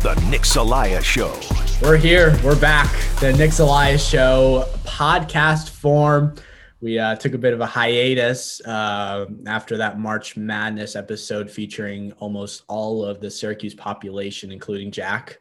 [0.00, 1.38] the Nick Celaya Show.
[1.82, 2.38] We're here.
[2.42, 2.90] We're back.
[3.20, 6.36] The Nick Celaya Show podcast form.
[6.80, 12.12] We uh, took a bit of a hiatus uh, after that March Madness episode featuring
[12.12, 15.38] almost all of the Syracuse population, including Jack.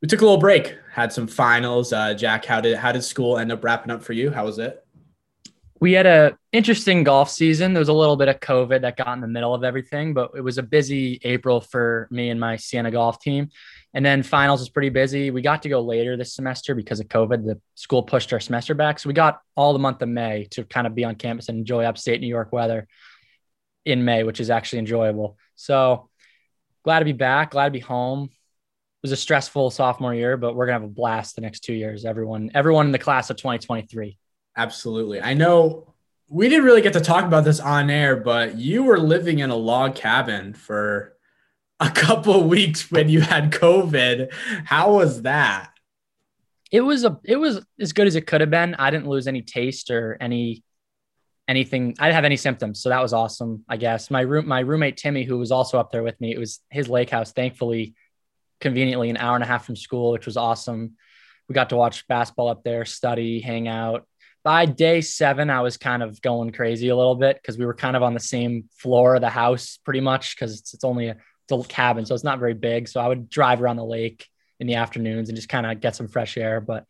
[0.00, 1.92] We took a little break, had some finals.
[1.92, 4.30] Uh, Jack, how did how did school end up wrapping up for you?
[4.30, 4.86] How was it?
[5.80, 7.72] We had a interesting golf season.
[7.72, 10.32] There was a little bit of COVID that got in the middle of everything, but
[10.36, 13.48] it was a busy April for me and my Siena golf team.
[13.94, 15.30] And then finals was pretty busy.
[15.30, 17.46] We got to go later this semester because of COVID.
[17.46, 18.98] The school pushed our semester back.
[18.98, 21.58] So we got all the month of May to kind of be on campus and
[21.58, 22.86] enjoy upstate New York weather
[23.86, 25.38] in May, which is actually enjoyable.
[25.56, 26.10] So
[26.84, 28.24] glad to be back, glad to be home.
[28.24, 31.72] It was a stressful sophomore year, but we're gonna have a blast the next two
[31.72, 32.04] years.
[32.04, 34.18] Everyone, everyone in the class of 2023.
[34.56, 35.20] Absolutely.
[35.20, 35.94] I know
[36.28, 39.50] we didn't really get to talk about this on air, but you were living in
[39.50, 41.16] a log cabin for
[41.80, 44.32] a couple weeks when you had COVID.
[44.64, 45.70] How was that?
[46.70, 48.76] It was a it was as good as it could have been.
[48.76, 50.62] I didn't lose any taste or any
[51.48, 51.96] anything.
[51.98, 53.64] I didn't have any symptoms, so that was awesome.
[53.68, 56.38] I guess my room my roommate Timmy, who was also up there with me, it
[56.38, 57.32] was his lake house.
[57.32, 57.94] Thankfully,
[58.60, 60.92] conveniently an hour and a half from school, which was awesome.
[61.48, 64.06] We got to watch basketball up there, study, hang out
[64.42, 67.74] by day seven, I was kind of going crazy a little bit because we were
[67.74, 71.08] kind of on the same floor of the house pretty much because it's, it's only
[71.08, 71.16] a,
[71.50, 72.88] a cabin, so it's not very big.
[72.88, 74.26] So I would drive around the lake
[74.60, 76.60] in the afternoons and just kind of get some fresh air.
[76.60, 76.84] But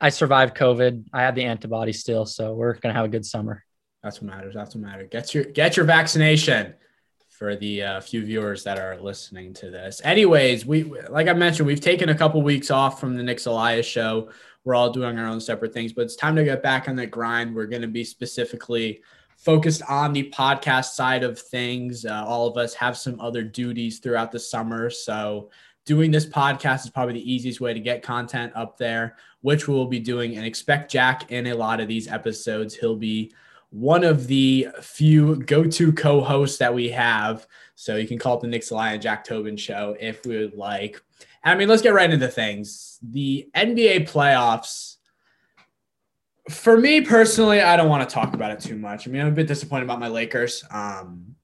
[0.00, 1.06] I survived COVID.
[1.12, 3.64] I had the antibodies still, so we're gonna have a good summer.
[4.02, 4.54] That's what matters.
[4.54, 5.08] That's what matters.
[5.10, 6.74] Get your get your vaccination
[7.38, 10.00] for the uh, few viewers that are listening to this.
[10.04, 13.86] Anyways, we like I mentioned, we've taken a couple weeks off from the Nick Elias
[13.86, 14.30] show
[14.64, 17.06] we're all doing our own separate things, but it's time to get back on the
[17.06, 17.54] grind.
[17.54, 19.02] We're going to be specifically
[19.36, 22.06] focused on the podcast side of things.
[22.06, 24.88] Uh, all of us have some other duties throughout the summer.
[24.88, 25.50] So,
[25.84, 29.86] doing this podcast is probably the easiest way to get content up there, which we'll
[29.86, 30.36] be doing.
[30.36, 32.74] And expect Jack in a lot of these episodes.
[32.74, 33.34] He'll be
[33.74, 37.46] one of the few go to co hosts that we have.
[37.74, 40.54] So, you can call it the Nick Celaya and Jack Tobin show if we would
[40.54, 41.02] like.
[41.42, 42.98] I mean, let's get right into things.
[43.02, 44.96] The NBA playoffs.
[46.50, 49.08] For me personally, I don't want to talk about it too much.
[49.08, 50.62] I mean, I'm a bit disappointed about my Lakers.
[50.70, 51.34] Um,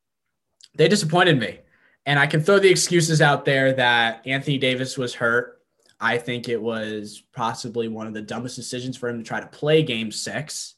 [0.75, 1.59] they disappointed me.
[2.07, 5.63] And I can throw the excuses out there that Anthony Davis was hurt.
[6.01, 9.47] I think it was possibly one of the dumbest decisions for him to try to
[9.47, 10.77] play game six.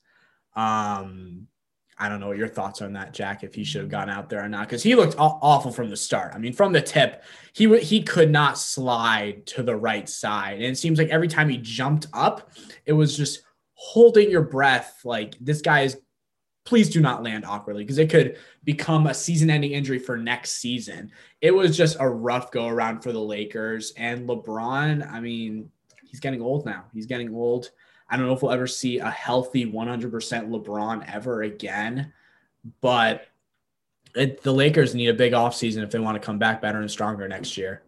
[0.54, 1.46] Um,
[1.98, 3.44] I don't know what your thoughts on that, Jack.
[3.44, 5.96] If he should have gone out there or not, because he looked awful from the
[5.96, 6.32] start.
[6.34, 10.64] I mean, from the tip, he he could not slide to the right side, and
[10.64, 12.50] it seems like every time he jumped up,
[12.86, 13.42] it was just
[13.74, 15.00] holding your breath.
[15.04, 15.98] Like this guy is.
[16.64, 21.10] Please do not land awkwardly because it could become a season-ending injury for next season.
[21.40, 25.10] It was just a rough go around for the Lakers and LeBron.
[25.10, 25.72] I mean,
[26.04, 26.84] he's getting old now.
[26.94, 27.72] He's getting old.
[28.12, 32.12] I don't know if we'll ever see a healthy 100% LeBron ever again,
[32.82, 33.26] but
[34.14, 36.90] it, the Lakers need a big offseason if they want to come back better and
[36.90, 37.82] stronger next year.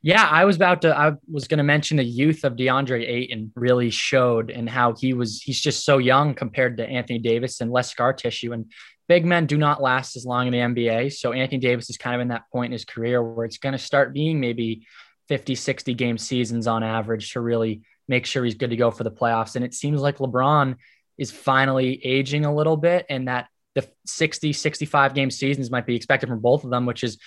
[0.00, 0.96] Yeah, I was about to.
[0.96, 5.12] I was going to mention the youth of DeAndre Ayton really showed and how he
[5.12, 5.42] was.
[5.42, 8.52] He's just so young compared to Anthony Davis and less scar tissue.
[8.52, 8.70] And
[9.08, 11.14] big men do not last as long in the NBA.
[11.14, 13.72] So Anthony Davis is kind of in that point in his career where it's going
[13.72, 14.86] to start being maybe
[15.26, 19.04] 50, 60 game seasons on average to really make sure he's good to go for
[19.04, 19.54] the playoffs.
[19.54, 20.76] And it seems like LeBron
[21.16, 25.94] is finally aging a little bit and that the 60, 65 game seasons might be
[25.94, 27.18] expected from both of them, which is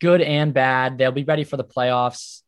[0.00, 0.98] good and bad.
[0.98, 2.42] They'll be ready for the playoffs.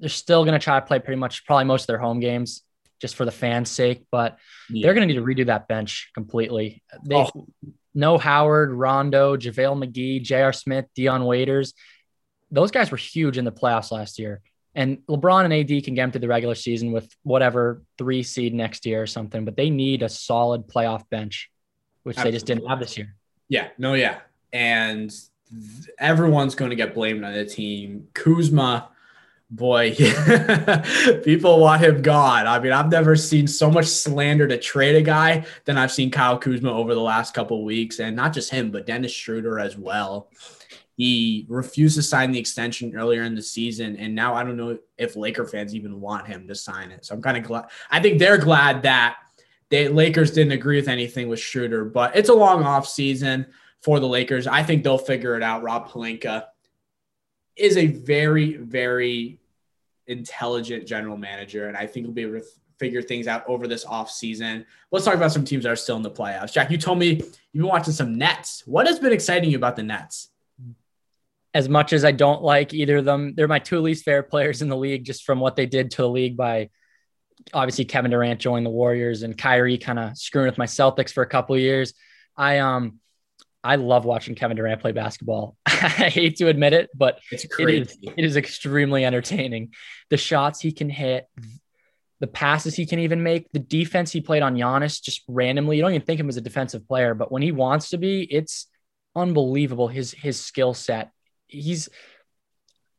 [0.00, 2.62] They're still going to try to play pretty much probably most of their home games
[3.00, 4.38] just for the fans' sake, but
[4.68, 4.84] yeah.
[4.84, 6.82] they're going to need to redo that bench completely.
[7.04, 7.46] They oh.
[7.94, 10.52] no Howard, Rondo, JaVale McGee, J.R.
[10.52, 11.74] Smith, Dion Waiters.
[12.50, 14.40] Those guys were huge in the playoffs last year.
[14.74, 18.54] And LeBron and AD can get them to the regular season with whatever three seed
[18.54, 21.50] next year or something, but they need a solid playoff bench,
[22.02, 22.30] which Absolutely.
[22.30, 23.14] they just didn't have this year.
[23.48, 24.18] Yeah, no, yeah.
[24.52, 28.08] And th- everyone's going to get blamed on the team.
[28.14, 28.90] Kuzma,
[29.50, 29.94] boy,
[31.24, 32.46] people want him gone.
[32.46, 36.10] I mean, I've never seen so much slander to trade a guy than I've seen
[36.10, 37.98] Kyle Kuzma over the last couple weeks.
[37.98, 40.30] And not just him, but Dennis Schroeder as well.
[40.98, 44.76] He refused to sign the extension earlier in the season, and now I don't know
[44.96, 47.06] if Laker fans even want him to sign it.
[47.06, 47.66] So I'm kind of glad.
[47.88, 49.18] I think they're glad that
[49.70, 53.46] the Lakers didn't agree with anything with Schroeder, but it's a long off season
[53.80, 54.48] for the Lakers.
[54.48, 55.62] I think they'll figure it out.
[55.62, 56.46] Rob Pelinka
[57.54, 59.38] is a very, very
[60.08, 62.46] intelligent general manager, and I think he'll be able to
[62.80, 64.66] figure things out over this off season.
[64.90, 66.52] Let's talk about some teams that are still in the playoffs.
[66.52, 68.64] Jack, you told me you've been watching some Nets.
[68.66, 70.30] What has been exciting you about the Nets?
[71.58, 74.62] As much as I don't like either of them, they're my two least favorite players
[74.62, 76.70] in the league just from what they did to the league by
[77.52, 81.24] obviously Kevin Durant joined the Warriors and Kyrie kind of screwing with my Celtics for
[81.24, 81.94] a couple years.
[82.36, 83.00] I um
[83.64, 85.56] I love watching Kevin Durant play basketball.
[85.66, 87.78] I hate to admit it, but it's crazy.
[87.80, 89.74] It is, it is extremely entertaining.
[90.10, 91.26] The shots he can hit,
[92.20, 95.74] the passes he can even make, the defense he played on Giannis just randomly.
[95.74, 98.22] You don't even think him as a defensive player, but when he wants to be,
[98.22, 98.68] it's
[99.16, 99.88] unbelievable.
[99.88, 101.10] His his skill set.
[101.48, 101.88] He's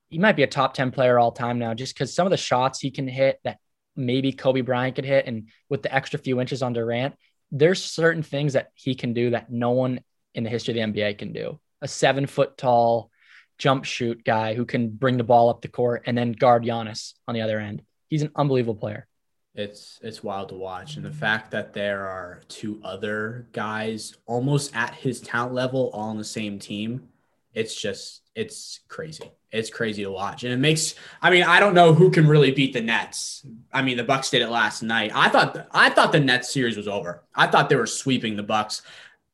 [0.10, 2.38] he might be a top 10 player all time now, just because some of the
[2.38, 3.60] shots he can hit that
[3.96, 7.16] maybe Kobe Bryant could hit, and with the extra few inches on Durant,
[7.52, 10.02] there's certain things that he can do that no one
[10.34, 11.60] in the history of the NBA can do.
[11.82, 13.12] A seven foot tall
[13.58, 17.14] jump shoot guy who can bring the ball up the court and then guard Giannis
[17.28, 17.84] on the other end.
[18.08, 19.08] He's an unbelievable player.
[19.56, 24.76] It's it's wild to watch, and the fact that there are two other guys almost
[24.76, 27.10] at his talent level, all on the same team,
[27.54, 29.30] it's just it's crazy.
[29.52, 30.96] It's crazy to watch, and it makes.
[31.22, 33.46] I mean, I don't know who can really beat the Nets.
[33.74, 35.12] I mean, the Bucks did it last night.
[35.14, 37.24] I thought I thought the Nets series was over.
[37.36, 38.82] I thought they were sweeping the Bucks.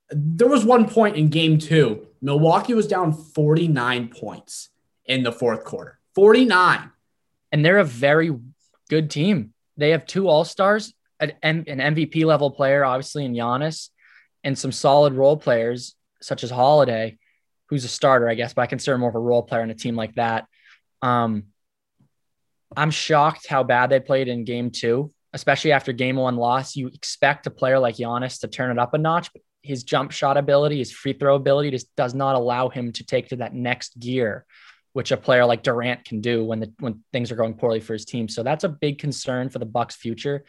[0.10, 4.70] There was one point in Game Two, Milwaukee was down forty nine points
[5.06, 6.00] in the fourth quarter.
[6.16, 6.90] Forty nine,
[7.52, 8.32] and they're a very
[8.90, 9.54] good team.
[9.78, 13.90] They have two All Stars, an, an MVP level player, obviously in Giannis,
[14.44, 17.20] and some solid role players such as Holiday
[17.70, 19.72] who's a starter, I guess, but I consider him more of a role player in
[19.72, 20.46] a team like that.
[21.02, 21.46] Um,
[22.76, 26.76] I'm shocked how bad they played in game two, especially after game one loss.
[26.76, 30.12] You expect a player like Giannis to turn it up a notch, but his jump
[30.12, 33.54] shot ability, his free throw ability just does not allow him to take to that
[33.54, 34.46] next gear,
[34.94, 37.94] which a player like Durant can do when the when things are going poorly for
[37.94, 38.28] his team.
[38.28, 40.46] So that's a big concern for the Bucks' future.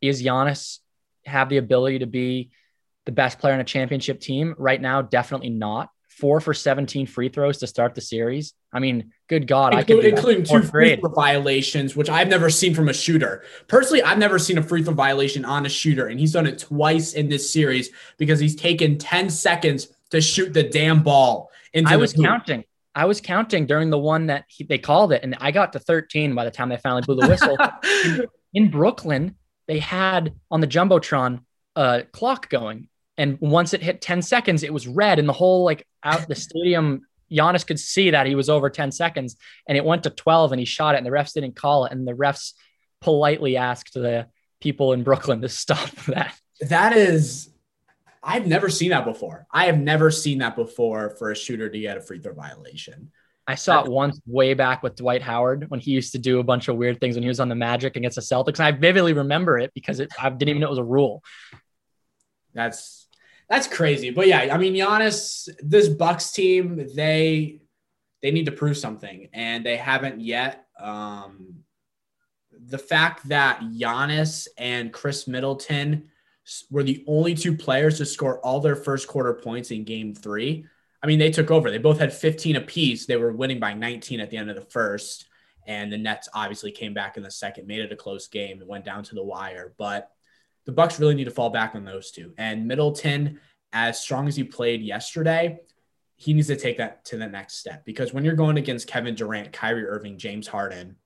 [0.00, 0.78] Is Giannis
[1.24, 2.50] have the ability to be
[3.06, 4.54] the best player in a championship team?
[4.58, 5.88] Right now, definitely not
[6.18, 8.54] four for 17 free throws to start the series.
[8.72, 12.50] I mean, good God, Inclu- I could including two free throw violations, which I've never
[12.50, 13.42] seen from a shooter.
[13.66, 16.58] Personally, I've never seen a free throw violation on a shooter, and he's done it
[16.58, 21.50] twice in this series because he's taken 10 seconds to shoot the damn ball.
[21.72, 22.24] Into I was hoop.
[22.24, 22.64] counting.
[22.94, 25.80] I was counting during the one that he, they called it, and I got to
[25.80, 27.58] 13 by the time they finally blew the whistle.
[28.04, 28.26] in,
[28.64, 29.34] in Brooklyn,
[29.66, 31.40] they had on the jumbotron
[31.74, 35.64] a clock going, and once it hit 10 seconds, it was red, and the whole
[35.64, 39.36] like out the stadium, Giannis could see that he was over 10 seconds,
[39.68, 41.92] and it went to 12, and he shot it, and the refs didn't call it,
[41.92, 42.52] and the refs
[43.00, 44.26] politely asked the
[44.60, 46.34] people in Brooklyn to stop that.
[46.60, 47.50] That is,
[48.22, 49.46] I've never seen that before.
[49.50, 53.12] I have never seen that before for a shooter to get a free throw violation.
[53.46, 56.42] I saw it once way back with Dwight Howard when he used to do a
[56.42, 58.58] bunch of weird things when he was on the Magic against the Celtics.
[58.58, 61.22] And I vividly remember it because it, I didn't even know it was a rule.
[62.54, 63.03] That's
[63.48, 64.10] that's crazy.
[64.10, 67.60] But yeah, I mean, Giannis, this Bucks team, they
[68.22, 70.66] they need to prove something, and they haven't yet.
[70.80, 71.56] Um,
[72.66, 76.08] the fact that Giannis and Khris Middleton
[76.70, 80.66] were the only two players to score all their first quarter points in Game Three.
[81.02, 81.70] I mean, they took over.
[81.70, 83.04] They both had 15 apiece.
[83.04, 85.26] They were winning by 19 at the end of the first,
[85.66, 88.62] and the Nets obviously came back in the second, made it a close game.
[88.62, 90.13] It went down to the wire, but
[90.64, 92.32] the Bucks really need to fall back on those two.
[92.38, 93.40] And Middleton,
[93.72, 95.60] as strong as he played yesterday,
[96.16, 97.84] he needs to take that to the next step.
[97.84, 100.96] Because when you're going against Kevin Durant, Kyrie Irving, James Harden,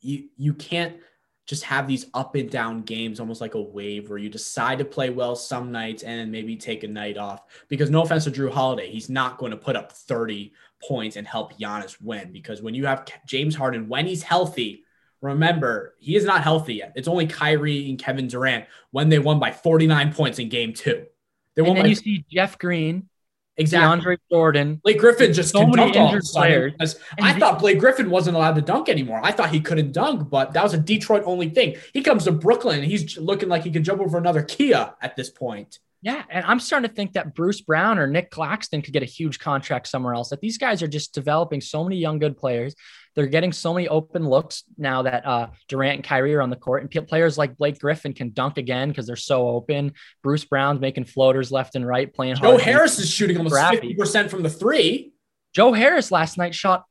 [0.00, 0.96] you you can't
[1.46, 4.84] just have these up and down games almost like a wave where you decide to
[4.84, 7.42] play well some nights and then maybe take a night off.
[7.68, 10.52] Because no offense to Jrue Holiday, he's not going to put up 30
[10.86, 12.32] points and help Giannis win.
[12.32, 14.84] Because when you have James Harden when he's healthy,
[15.20, 16.92] Remember, he is not healthy yet.
[16.94, 21.06] It's only Kyrie and Kevin Durant when they won by 49 points in game two.
[21.56, 23.08] They won and then by- you see Jeff Green,
[23.56, 24.14] exactly.
[24.14, 24.80] DeAndre Jordan.
[24.84, 26.96] Blake Griffin just so many injured players.
[27.20, 29.20] I the- thought Blake Griffin wasn't allowed to dunk anymore.
[29.24, 31.76] I thought he couldn't dunk, but that was a Detroit only thing.
[31.92, 35.16] He comes to Brooklyn and he's looking like he can jump over another Kia at
[35.16, 35.80] this point.
[36.00, 39.06] Yeah, and I'm starting to think that Bruce Brown or Nic Claxton could get a
[39.06, 40.28] huge contract somewhere else.
[40.28, 42.76] That these guys are just developing so many young good players.
[43.18, 46.56] They're getting so many open looks now that uh, Durant and Kyrie are on the
[46.56, 49.94] court, and players like Blake Griffin can dunk again because they're so open.
[50.22, 52.36] Bruce Brown's making floaters left and right, playing.
[52.36, 52.60] Joe hard.
[52.60, 55.10] Harris is shooting almost fifty percent from the three.
[55.52, 56.84] Joe Harris last night shot.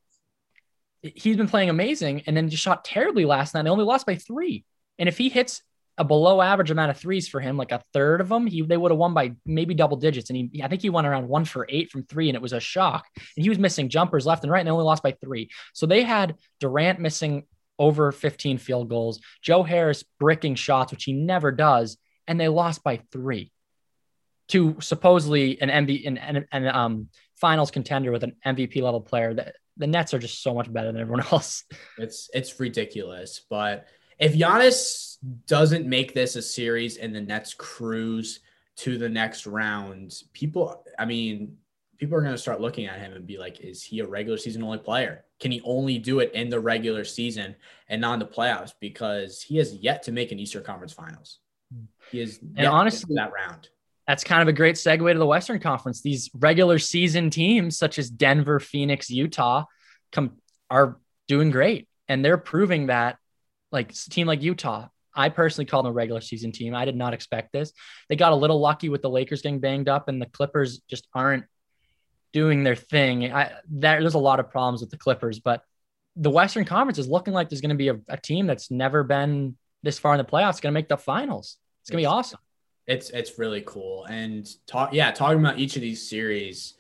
[1.02, 3.64] He's been playing amazing, and then just shot terribly last night.
[3.64, 4.66] They only lost by three.
[5.00, 5.64] And if he hits
[5.98, 8.78] a below average amount of threes for him, like a third of them, he they
[8.78, 10.30] would have won by maybe double digits.
[10.30, 12.54] And he, I think he went around one for eight from three, and it was
[12.54, 13.06] a shock.
[13.16, 15.50] And he was missing jumpers left and right, and they only lost by three.
[15.74, 17.46] So they had Durant missing
[17.80, 22.84] over 15 field goals, Joe Harris bricking shots, which he never does, and they lost
[22.84, 23.52] by three.
[24.50, 29.34] to supposedly an MV an, an, an um finals contender with an MVP level player.
[29.34, 31.64] That the Nets are just so much better than everyone else.
[31.98, 33.42] It's it's ridiculous.
[33.50, 33.88] But
[34.20, 35.07] if Giannis
[35.48, 38.40] doesn't make this a series and the Nets cruise
[38.78, 41.58] to the next round, people, I mean,
[41.98, 44.38] people are going to start looking at him and be like, is he a regular
[44.38, 45.26] season only player?
[45.40, 47.56] Can he only do it in the regular season
[47.90, 48.74] and not in the playoffs?
[48.80, 51.40] Because he has yet to make an Eastern Conference Finals.
[52.12, 53.70] He is and honestly that round.
[54.08, 56.02] That's kind of a great segue to the Western Conference.
[56.02, 59.66] These regular season teams, such as Denver, Phoenix, Utah,
[60.12, 60.38] come
[60.70, 60.98] are
[61.28, 63.18] doing great, and they're proving that.
[63.70, 66.76] Like a team like Utah, I personally call them a regular season team.
[66.76, 67.74] I did not expect this.
[68.08, 71.08] They got a little lucky with the Lakers getting banged up, and the Clippers just
[71.14, 71.46] aren't
[72.34, 73.34] doing their thing.
[73.34, 75.64] I, that, there's a lot of problems with the Clippers, but
[76.16, 79.04] the Western Conference is looking like there's going to be a, a, team that's never
[79.04, 81.58] been this far in the playoffs going to make the finals.
[81.82, 82.40] It's going to be awesome.
[82.88, 84.06] It's it's really cool.
[84.06, 86.77] And talk yeah, talking about each of these series.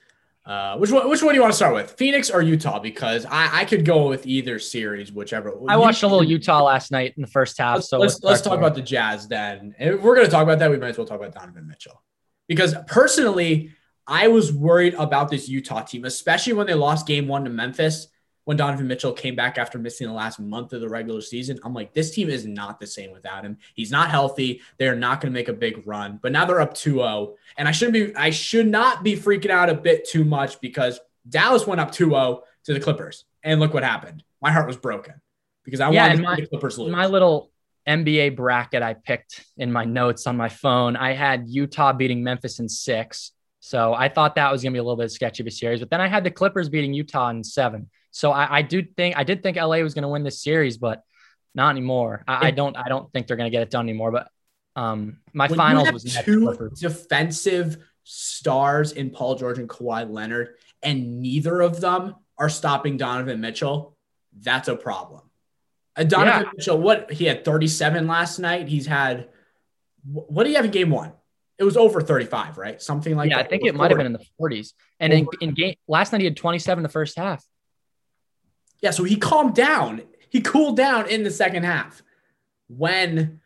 [0.48, 1.10] Uh, which one?
[1.10, 2.80] Which one do you want to start with, Phoenix or Utah?
[2.80, 5.54] Because I, I could go with either series, whichever.
[5.68, 7.76] I watched a little Utah last night in the first half.
[7.76, 9.76] Let's, so let's let's talk about the Jazz then.
[9.78, 11.68] And if we're going to talk about that, we might as well talk about Donovan
[11.68, 12.02] Mitchell.
[12.48, 13.72] Because personally,
[14.08, 18.08] I was worried about this Utah team, especially when they lost game one to Memphis.
[18.48, 21.74] When Donovan Mitchell came back after missing the last month of the regular season, I'm
[21.74, 23.58] like, this team is not the same without him.
[23.74, 24.62] He's not healthy.
[24.78, 26.18] They're not going to make a big run.
[26.22, 27.34] But now they're up 2-0.
[27.58, 30.98] And I shouldn't be, I should not be freaking out a bit too much because
[31.28, 33.26] Dallas went up 2-0 to the Clippers.
[33.44, 34.24] And look what happened.
[34.42, 35.16] My heart was broken
[35.66, 36.90] because I yeah, wanted my, the Clippers lose.
[36.90, 37.52] My little
[37.86, 42.60] NBA bracket I picked in my notes on my phone, I had Utah beating Memphis
[42.60, 43.34] in six.
[43.60, 45.82] So I thought that was going to be a little bit sketchy of a series,
[45.82, 47.90] but then I had the Clippers beating Utah in seven.
[48.12, 50.78] So I, I do think I did think LA was going to win this series,
[50.78, 51.04] but
[51.54, 52.24] not anymore.
[52.28, 54.12] I, I, don't I don't think they're going to get it done anymore.
[54.12, 54.30] But
[54.76, 61.22] um, my when finals was two defensive stars in Paul George and Kawhi Leonard, and
[61.22, 63.98] neither of them are stopping Donovan Mitchell.
[64.40, 65.22] That's a problem.
[65.96, 66.52] Uh, Donovan yeah.
[66.56, 68.68] Mitchell, what he had 37 last night.
[68.68, 69.30] He's had
[70.04, 71.12] what do you have in game one?
[71.58, 72.82] it was over 35, right?
[72.82, 73.46] Something like yeah, that.
[73.46, 74.74] I think it might have been in the 40s.
[75.00, 77.44] And in, in game last night he had 27 the first half.
[78.82, 80.04] Yeah, so he calmed down.
[80.30, 82.02] He cooled down in the second half.
[82.68, 83.40] When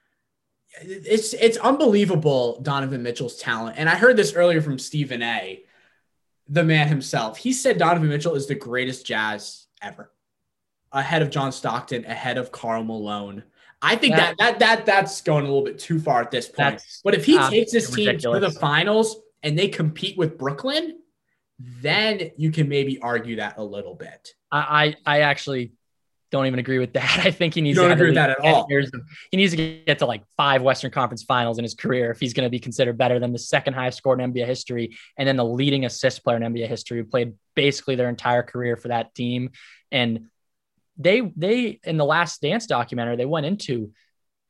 [0.82, 3.78] it's it's unbelievable Donovan Mitchell's talent.
[3.78, 5.64] And I heard this earlier from Stephen A,
[6.48, 7.38] the man himself.
[7.38, 10.12] He said Donovan Mitchell is the greatest jazz ever.
[10.94, 13.44] Ahead of John Stockton, ahead of Karl Malone,
[13.82, 16.48] I think that, that that that that's going a little bit too far at this
[16.48, 16.82] point.
[17.04, 18.40] But if he uh, takes this team ridiculous.
[18.40, 21.00] to the finals and they compete with Brooklyn,
[21.82, 24.34] then you can maybe argue that a little bit.
[24.52, 25.74] I I, I actually
[26.32, 27.20] don't even agree with that.
[27.26, 28.68] I think he needs you don't to agree with that at all.
[28.72, 28.92] Of,
[29.30, 32.34] he needs to get to like five Western Conference Finals in his career if he's
[32.34, 35.36] going to be considered better than the second highest scored in NBA history and then
[35.36, 39.14] the leading assist player in NBA history who played basically their entire career for that
[39.14, 39.52] team.
[39.92, 40.28] And
[40.98, 43.92] they they in the last dance documentary they went into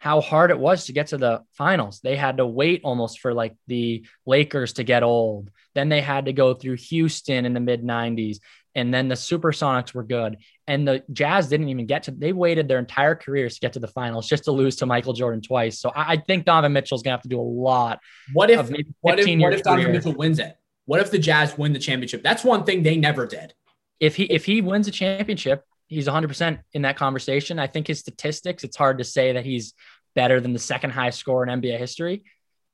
[0.01, 1.99] how hard it was to get to the finals.
[1.99, 5.51] They had to wait almost for like the Lakers to get old.
[5.75, 8.39] Then they had to go through Houston in the mid 90s.
[8.73, 10.37] And then the Supersonics were good.
[10.65, 13.79] And the Jazz didn't even get to, they waited their entire careers to get to
[13.79, 15.79] the finals just to lose to Michael Jordan twice.
[15.79, 17.99] So I, I think Donovan Mitchell's going to have to do a lot.
[18.33, 20.57] What if, what if, what if Donovan Mitchell wins it?
[20.85, 22.23] What if the Jazz win the championship?
[22.23, 23.53] That's one thing they never did.
[23.99, 27.59] If he, if he wins a championship, he's 100% in that conversation.
[27.59, 29.73] I think his statistics, it's hard to say that he's
[30.15, 32.23] better than the second highest score in NBA history,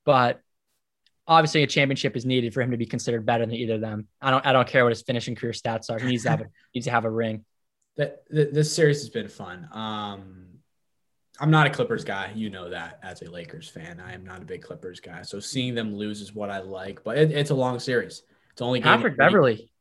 [0.05, 0.39] but
[1.27, 4.07] obviously a championship is needed for him to be considered better than either of them.
[4.21, 6.00] I don't I don't care what his finishing career stats are.
[6.00, 6.45] He needs to have a
[6.75, 7.43] needs to have a ring.
[7.97, 9.67] That this series has been fun.
[9.71, 10.43] Um
[11.39, 12.31] I'm not a Clippers guy.
[12.36, 14.00] You know that as a Lakers fan.
[14.00, 15.24] I am not a big Clippers guy.
[15.24, 18.24] So seeing them lose is what I like, but it, it's a long series.
[18.51, 19.71] It's only Patrick Beverley.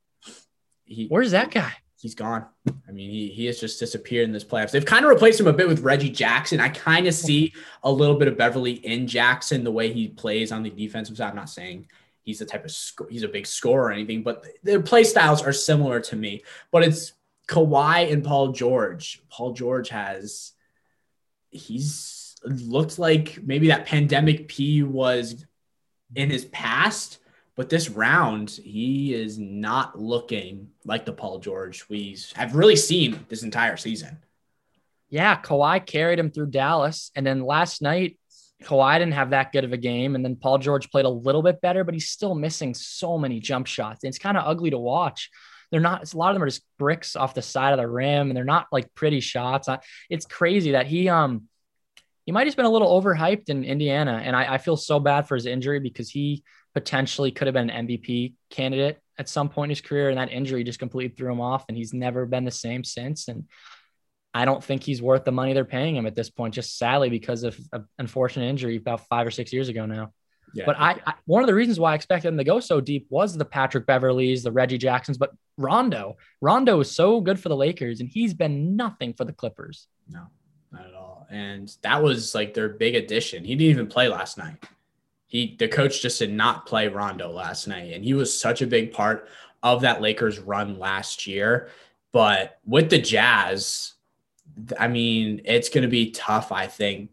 [0.85, 1.73] He, Where's that guy?
[1.99, 2.45] He's gone.
[2.87, 4.71] I mean, he, he has just disappeared in this playoffs.
[4.71, 6.61] They've kind of replaced him a bit with Reggie Jackson.
[6.61, 10.53] I kind of see a little bit of Beverley in Jackson, the way he plays
[10.53, 11.31] on the defensive side.
[11.31, 11.89] I'm not saying
[12.23, 15.43] he's the type of sc- he's a big scorer or anything, but their play styles
[15.43, 16.43] are similar to me.
[16.71, 17.15] But it's
[17.49, 19.23] Kawhi and Paul George.
[19.31, 20.53] Paul George has
[21.51, 25.47] he's looked like maybe that pandemic P was
[26.15, 27.19] in his past
[27.57, 33.25] but this round, he is not looking like the Paul George we have really seen
[33.29, 34.19] this entire season.
[35.09, 37.11] Yeah, Kawhi carried him through Dallas.
[37.17, 38.19] And then last night,
[38.63, 40.15] Kawhi didn't have that good of a game.
[40.15, 43.41] And then Paul George played a little bit better, but he's still missing so many
[43.41, 44.05] jump shots.
[44.05, 45.31] And it's kind of ugly to watch.
[45.71, 48.29] They're not, a lot of them are just bricks off the side of the rim
[48.29, 49.69] and they're not like pretty shots.
[50.11, 51.49] It's crazy that he, um,
[52.25, 54.21] he might have been a little overhyped in Indiana.
[54.23, 56.43] And I, I feel so bad for his injury because he
[56.77, 60.31] potentially could have been an MVP candidate at some point in his career, and that
[60.31, 63.29] injury just completely threw him off, and he's never been the same since.
[63.29, 63.45] And
[64.35, 67.09] I don't think he's worth the money they're paying him at this point, just sadly
[67.09, 70.13] because of an unfortunate injury about five or six years ago now.
[70.53, 70.67] Yeah.
[70.67, 73.07] But I, I, one of the reasons why I expected him to go so deep
[73.09, 76.19] was the Patrick Beverleys, the Reggie Jacksons, but Rondo.
[76.43, 79.89] Rondo is so good for the Lakers, and he's been nothing for the Clippers.
[80.11, 80.27] No,
[80.71, 81.27] not at all.
[81.31, 83.45] And that was like their big addition.
[83.47, 84.63] He didn't even play last night.
[85.27, 88.67] He the coach just did not play Rondo last night, and he was such a
[88.67, 89.29] big part
[89.63, 91.69] of that Lakers run last year.
[92.13, 93.95] But with the Jazz,
[94.79, 96.53] I mean, it's going to be tough.
[96.53, 97.11] I think.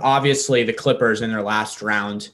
[0.00, 2.28] Obviously, the Clippers in their last round,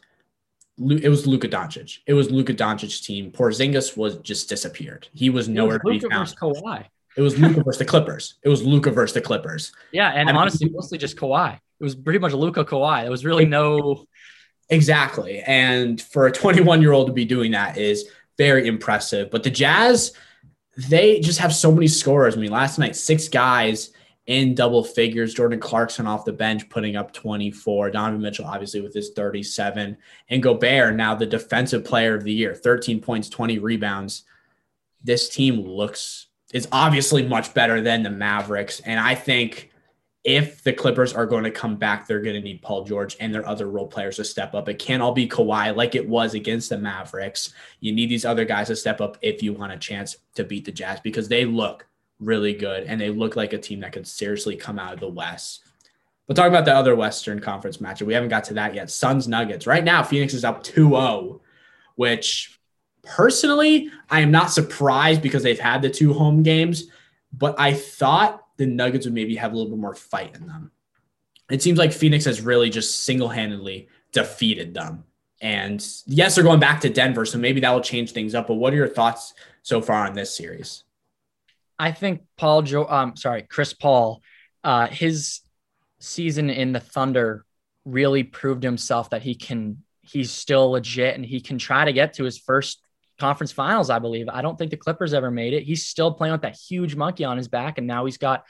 [0.77, 1.99] it was Luka Doncic.
[2.05, 3.31] It was Luka Doncic's team.
[3.31, 5.07] Porzingis was just disappeared.
[5.15, 6.29] He was nowhere was to be found.
[6.37, 6.85] Kawhi.
[7.17, 8.35] It was Luka versus the Clippers.
[8.43, 9.73] It was Luka versus the Clippers.
[9.93, 11.55] Yeah, and I honestly, mean, mostly just Kawhi.
[11.55, 13.03] It was pretty much Luka Kawhi.
[13.03, 14.05] There was really no
[14.75, 15.41] Exactly.
[15.41, 19.31] And for a 21 year old to be doing that is very impressive.
[19.31, 20.13] But the Jazz,
[20.89, 22.37] they just have so many scorers.
[22.37, 23.91] I mean, last night, six guys
[24.27, 25.35] in double figures.
[25.35, 27.91] Jordan Clarkson off the bench putting up 24.
[27.91, 29.97] Donovan Mitchell, obviously, with his 37.
[30.29, 34.25] And Gobert, now the defensive player of the year, 13 points, 20 rebounds.
[35.03, 38.81] This team looks is obviously much better than the Mavericks.
[38.81, 39.71] And I think
[40.25, 43.33] if the Clippers are going to come back, they're going to need Paul George and
[43.33, 44.69] their other role players to step up.
[44.71, 47.53] It can't all be Kawhi like it was against the Mavericks.
[47.81, 50.65] You need these other guys to step up if you want a chance to beat
[50.65, 51.87] the Jazz because they look
[52.21, 55.09] really good and they look like a team that could seriously come out of the
[55.09, 55.63] West.
[56.27, 58.91] But talking about the other Western Conference matchup, we haven't got to that yet.
[58.91, 59.67] Suns Nuggets.
[59.67, 61.43] Right now, Phoenix is up 2 0,
[61.97, 62.59] which
[63.03, 66.85] personally, I am not surprised because they've had the two home games.
[67.31, 70.71] But I thought the Nuggets would maybe have a little bit more fight in them.
[71.51, 75.05] It seems like Phoenix has really just single handedly defeated them.
[75.41, 78.47] And yes, they're going back to Denver, so maybe that will change things up.
[78.47, 80.85] But what are your thoughts so far on this series?
[81.79, 84.23] I think Paul Joe, um, sorry, Chris Paul,
[84.63, 85.41] uh, his
[85.99, 87.45] season in the Thunder
[87.85, 92.15] really proved himself that he can, he's still legit and he can try to get
[92.15, 92.81] to his first
[93.19, 94.29] conference finals, I believe.
[94.29, 95.63] I don't think the Clippers ever made it.
[95.63, 98.45] He's still playing with that huge monkey on his back, and now he's got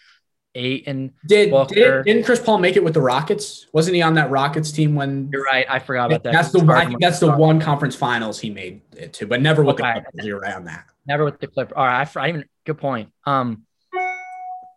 [0.54, 3.66] eight and did, did didn't Chris Paul make it with the Rockets?
[3.72, 5.28] Wasn't he on that Rockets team when?
[5.32, 5.66] You're right.
[5.68, 6.32] I forgot about that.
[6.32, 9.62] That's the I think that's the one conference finals he made it to, but never
[9.62, 9.94] with okay.
[9.94, 10.26] the Clippers.
[10.26, 10.86] You're right on that.
[11.06, 11.74] Never with the Clippers.
[11.76, 13.10] All right, I, I even good point.
[13.26, 13.64] Um,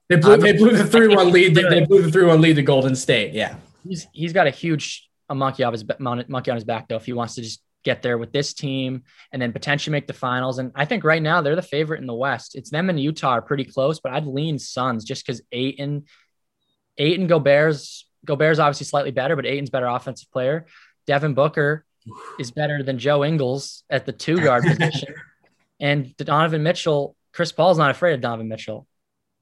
[0.10, 1.56] they blew, they blew the three one lead.
[1.56, 3.34] They, they blew the three one lead to Golden State.
[3.34, 3.56] Yeah,
[3.88, 6.96] he's he's got a huge a monkey off his monkey on his back though.
[6.96, 10.14] If he wants to just get there with this team and then potentially make the
[10.14, 10.60] finals.
[10.60, 12.56] And I think right now they're the favorite in the West.
[12.56, 16.06] It's them and Utah are pretty close, but I'd lean Suns just because Ayton,
[16.98, 20.66] Ayton Gobert's Gobert's obviously slightly better, but Ayton's better offensive player.
[21.06, 21.86] Devin Booker
[22.40, 25.16] is better than Joe Ingles at the two guard position.
[25.80, 28.88] And Donovan Mitchell, Chris Paul's not afraid of Donovan Mitchell.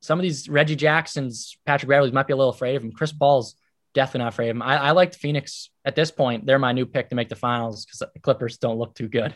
[0.02, 2.92] Some of these Reggie Jacksons, Patrick Beverleys might be a little afraid of him.
[2.92, 3.56] Chris Paul's
[3.96, 4.62] definitely not afraid of him.
[4.62, 6.46] I, I like Phoenix at this point.
[6.46, 9.34] They're my new pick to make the finals because the Clippers don't look too good.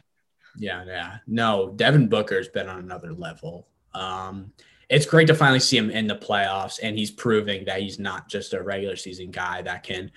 [0.57, 1.17] Yeah, yeah.
[1.25, 3.67] No, Devin Booker's been on another level.
[3.93, 4.53] Um,
[4.89, 8.27] it's great to finally see him in the playoffs, and he's proving that he's not
[8.29, 10.11] just a regular season guy that can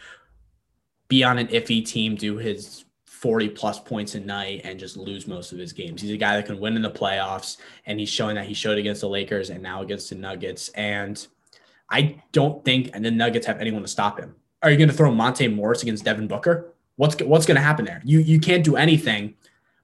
[1.09, 5.29] be on an iffy team, do his 40 plus points a night, and just lose
[5.29, 6.01] most of his games.
[6.01, 8.79] He's a guy that can win in the playoffs, and he's showing that he showed
[8.79, 10.71] against the Lakers and now against the Nuggets.
[10.71, 11.25] And
[11.93, 14.35] I don't think and the Nuggets have anyone to stop him.
[14.63, 16.73] Are you going to throw Monte Morris against Devin Booker?
[16.97, 18.01] What's what's going to happen there?
[18.05, 19.35] You you can't do anything.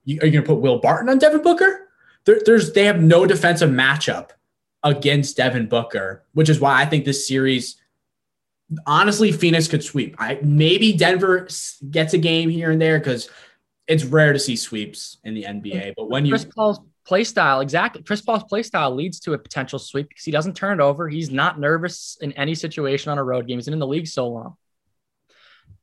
[0.05, 1.87] You, are you going to put Will Barton on Devin Booker?
[2.25, 4.29] There, there's they have no defensive matchup
[4.83, 7.75] against Devin Booker, which is why I think this series.
[8.85, 10.15] Honestly, Phoenix could sweep.
[10.19, 11.47] I maybe Denver
[11.89, 13.29] gets a game here and there because
[13.87, 15.93] it's rare to see sweeps in the NBA.
[15.97, 18.03] But when you Chris Paul's play style, exactly.
[18.03, 21.09] Chris Paul's play style leads to a potential sweep because he doesn't turn it over.
[21.09, 23.57] He's not nervous in any situation on a road game.
[23.57, 24.55] He's been in the league so long.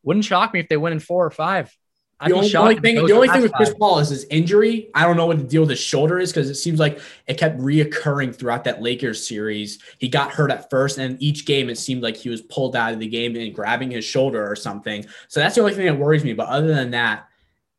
[0.04, 1.76] Wouldn't shock me if they win in four or five.
[2.20, 4.88] I'd the only, only thing, the only thing with Chris Paul is his injury.
[4.94, 7.38] I don't know what the deal with his shoulder is because it seems like it
[7.38, 9.80] kept reoccurring throughout that Lakers series.
[9.98, 12.92] He got hurt at first, and each game it seemed like he was pulled out
[12.92, 15.04] of the game and grabbing his shoulder or something.
[15.26, 16.34] So that's the only thing that worries me.
[16.34, 17.26] But other than that,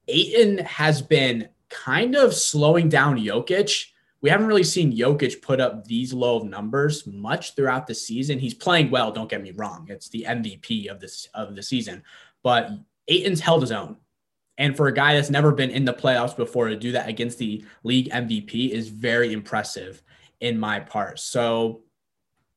[0.10, 3.86] Ayton has been kind of slowing down Jokic.
[4.22, 8.40] We haven't really seen Jokic put up these low numbers much throughout the season.
[8.40, 9.88] He's playing well, don't get me wrong.
[9.90, 12.04] It's the MVP of this of the season,
[12.44, 12.72] but
[13.08, 13.98] Ayton's held his own.
[14.58, 17.38] And for a guy that's never been in the playoffs before to do that against
[17.38, 20.02] the league MVP is very impressive
[20.40, 21.20] in my part.
[21.20, 21.84] So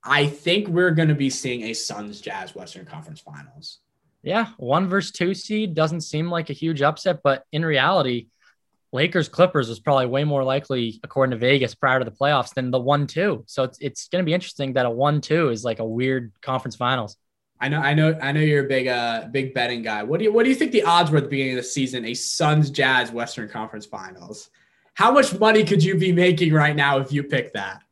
[0.03, 3.81] I think we're going to be seeing a Suns Jazz Western Conference Finals.
[4.23, 8.29] Yeah, one versus two seed doesn't seem like a huge upset, but in reality,
[8.93, 12.71] Lakers Clippers was probably way more likely, according to Vegas, prior to the playoffs than
[12.71, 13.45] the one two.
[13.47, 16.33] So it's it's going to be interesting that a one two is like a weird
[16.43, 17.17] conference finals.
[17.61, 20.03] I know, I know, I know you're a big, uh, big betting guy.
[20.03, 21.69] What do you, what do you think the odds were at the beginning of the
[21.69, 22.07] season?
[22.07, 24.49] A Suns Jazz Western Conference Finals.
[24.95, 27.83] How much money could you be making right now if you pick that?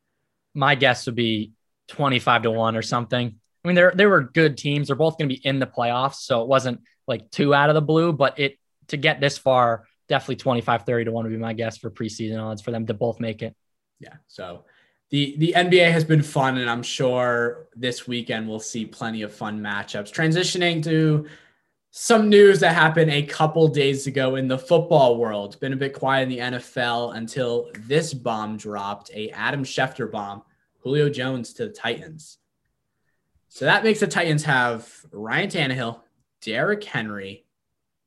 [0.55, 1.53] My guess would be
[1.87, 3.35] twenty five to one or something.
[3.65, 4.89] I mean, there there were good teams.
[4.89, 7.75] They're both going to be in the playoffs, so it wasn't like two out of
[7.75, 8.13] the blue.
[8.13, 8.59] But it
[8.89, 12.43] to get this far, definitely 25, 30 to one would be my guess for preseason
[12.43, 13.55] odds for them to both make it.
[14.01, 14.15] Yeah.
[14.27, 14.65] So
[15.11, 19.33] the the NBA has been fun, and I'm sure this weekend we'll see plenty of
[19.33, 20.13] fun matchups.
[20.13, 21.27] Transitioning to
[21.91, 25.59] some news that happened a couple days ago in the football world.
[25.61, 30.43] Been a bit quiet in the NFL until this bomb dropped, a Adam Schefter bomb,
[30.81, 32.39] Julio Jones to the Titans.
[33.49, 36.01] So that makes the Titans have Ryan Tannehill,
[36.43, 37.47] Derrick Henry,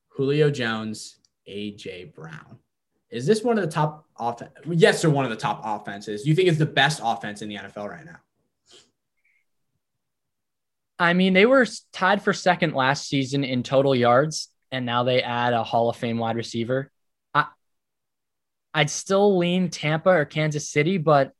[0.10, 2.60] Julio Jones, AJ Brown.
[3.10, 4.52] Is this one of the top offense?
[4.66, 6.26] Yes, they're one of the top offenses.
[6.26, 8.18] You think it's the best offense in the NFL right now?
[10.98, 15.22] I mean, they were tied for second last season in total yards, and now they
[15.22, 16.92] add a Hall of Fame wide receiver.
[17.34, 17.48] I,
[18.74, 21.34] I'd still lean Tampa or Kansas City, but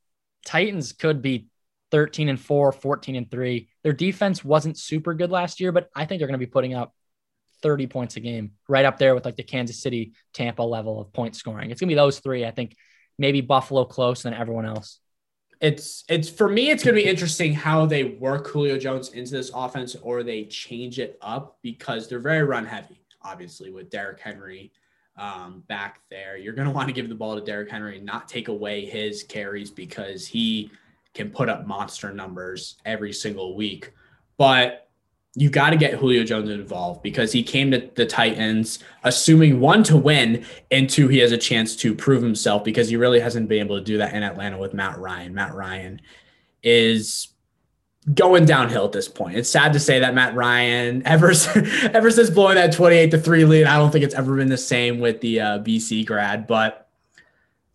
[0.46, 1.48] Titans could be
[1.92, 3.70] 13 and 4, 14 and 3.
[3.84, 6.74] Their defense wasn't super good last year, but I think they're going to be putting
[6.74, 6.94] up
[7.62, 11.14] 30 points a game, right up there with like the Kansas City, Tampa level of
[11.14, 11.72] point scoring.
[11.72, 12.46] It's gonna be those three.
[12.46, 12.76] I think
[13.18, 15.00] maybe Buffalo close than everyone else.
[15.60, 19.52] It's it's for me, it's gonna be interesting how they work Julio Jones into this
[19.54, 24.72] offense or they change it up because they're very run heavy, obviously, with Derrick Henry
[25.18, 26.36] um, back there.
[26.38, 29.24] You're gonna want to give the ball to Derrick Henry and not take away his
[29.24, 30.72] carries because he
[31.14, 33.92] can put up monster numbers every single week.
[34.38, 34.90] But
[35.36, 39.82] you got to get Julio Jones involved because he came to the Titans assuming one
[39.84, 43.48] to win and two he has a chance to prove himself because he really hasn't
[43.48, 45.34] been able to do that in Atlanta with Matt Ryan.
[45.34, 46.02] Matt Ryan
[46.64, 47.30] is
[48.14, 49.38] going downhill at this point.
[49.38, 51.32] It's sad to say that Matt Ryan ever
[51.94, 54.58] ever since blowing that 28 to 3 lead, I don't think it's ever been the
[54.58, 56.90] same with the uh, BC grad, but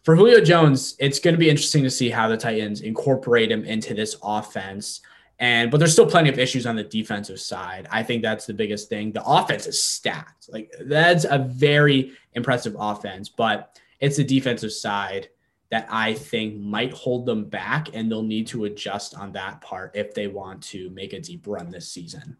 [0.02, 3.64] for Julio Jones, it's going to be interesting to see how the Titans incorporate him
[3.64, 5.00] into this offense.
[5.38, 7.86] And but there's still plenty of issues on the defensive side.
[7.90, 9.12] I think that's the biggest thing.
[9.12, 10.48] The offense is stacked.
[10.50, 15.28] Like that's a very impressive offense, but it's the defensive side
[15.70, 19.96] that I think might hold them back and they'll need to adjust on that part
[19.96, 22.36] if they want to make a deep run this season.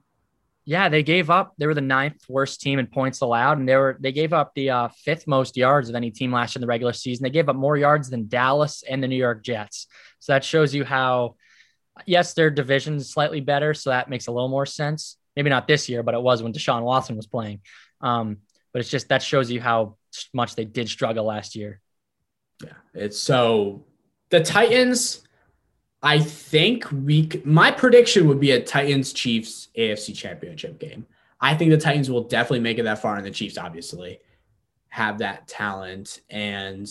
[0.65, 1.55] Yeah, they gave up.
[1.59, 4.53] They were the ninth worst team in points allowed, and they were they gave up
[4.55, 7.23] the uh, fifth most yards of any team last year in the regular season.
[7.23, 9.87] They gave up more yards than Dallas and the New York Jets.
[10.19, 11.37] So that shows you how
[12.05, 15.17] yes, their division is slightly better, so that makes a little more sense.
[15.35, 17.61] Maybe not this year, but it was when Deshaun Watson was playing.
[18.01, 18.39] Um,
[18.73, 19.97] but it's just that shows you how
[20.33, 21.81] much they did struggle last year.
[22.63, 23.85] Yeah, it's so
[24.31, 25.23] the Titans.
[26.03, 27.31] I think we.
[27.45, 31.07] My prediction would be a Titans Chiefs AFC Championship game.
[31.41, 34.21] I think the Titans will definitely make it that far, and the Chiefs obviously
[34.89, 36.89] have that talent and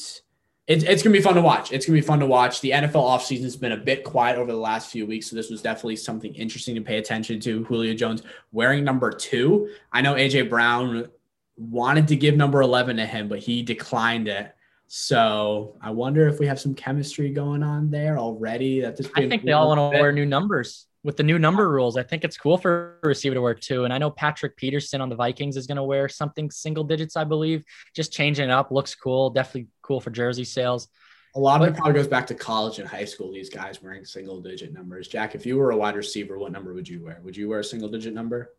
[0.68, 1.72] it's, it's going to be fun to watch.
[1.72, 2.60] It's going to be fun to watch.
[2.62, 5.30] The NFL offseason has been a bit quiet over the last few weeks.
[5.30, 7.64] So this was definitely something interesting to pay attention to.
[7.66, 9.70] Julio Jones wearing number two.
[9.92, 11.08] I know AJ Brown
[11.56, 14.56] wanted to give number 11 to him, but he declined it.
[14.88, 18.82] So I wonder if we have some chemistry going on there already.
[18.82, 21.70] That this I think they all want to wear new numbers with the new number
[21.70, 23.84] rules, I think it's cool for a receiver to wear two.
[23.84, 27.16] And I know Patrick Peterson on the Vikings is going to wear something single digits,
[27.16, 27.64] I believe.
[27.96, 29.30] Just changing it up looks cool.
[29.30, 30.88] Definitely cool for jersey sales.
[31.36, 33.32] A lot of it probably goes back to college and high school.
[33.32, 35.08] These guys wearing single digit numbers.
[35.08, 37.20] Jack, if you were a wide receiver, what number would you wear?
[37.24, 38.54] Would you wear a single digit number?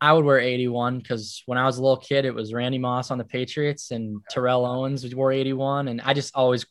[0.00, 3.10] I would wear 81 because when I was a little kid, it was Randy Moss
[3.10, 5.88] on the Patriots and Terrell Owens wore 81.
[5.88, 6.66] And I just always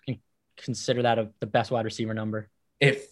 [0.56, 2.50] consider that a, the best wide receiver number.
[2.80, 3.08] If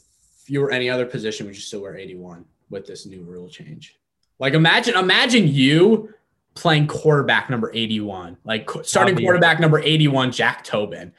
[0.48, 3.98] you were any other position, would you still wear 81 with this new rule change?
[4.40, 6.14] Like imagine, imagine you
[6.56, 11.14] playing quarterback number 81, like starting quarterback number 81, Jack Tobin.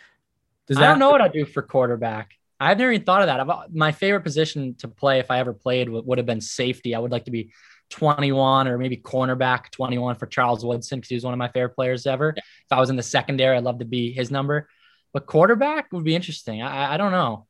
[0.66, 2.32] Does that- I don't know what I'd do for quarterback.
[2.58, 3.38] I've never even thought of that.
[3.38, 6.40] I've, uh, my favorite position to play, if I ever played, would, would have been
[6.40, 6.94] safety.
[6.94, 7.52] I would like to be
[7.90, 11.74] 21 or maybe cornerback 21 for Charles Woodson because he was one of my favorite
[11.74, 12.32] players ever.
[12.34, 12.42] Yeah.
[12.42, 14.68] If I was in the secondary, I'd love to be his number.
[15.12, 16.62] But quarterback would be interesting.
[16.62, 17.46] I, I don't know.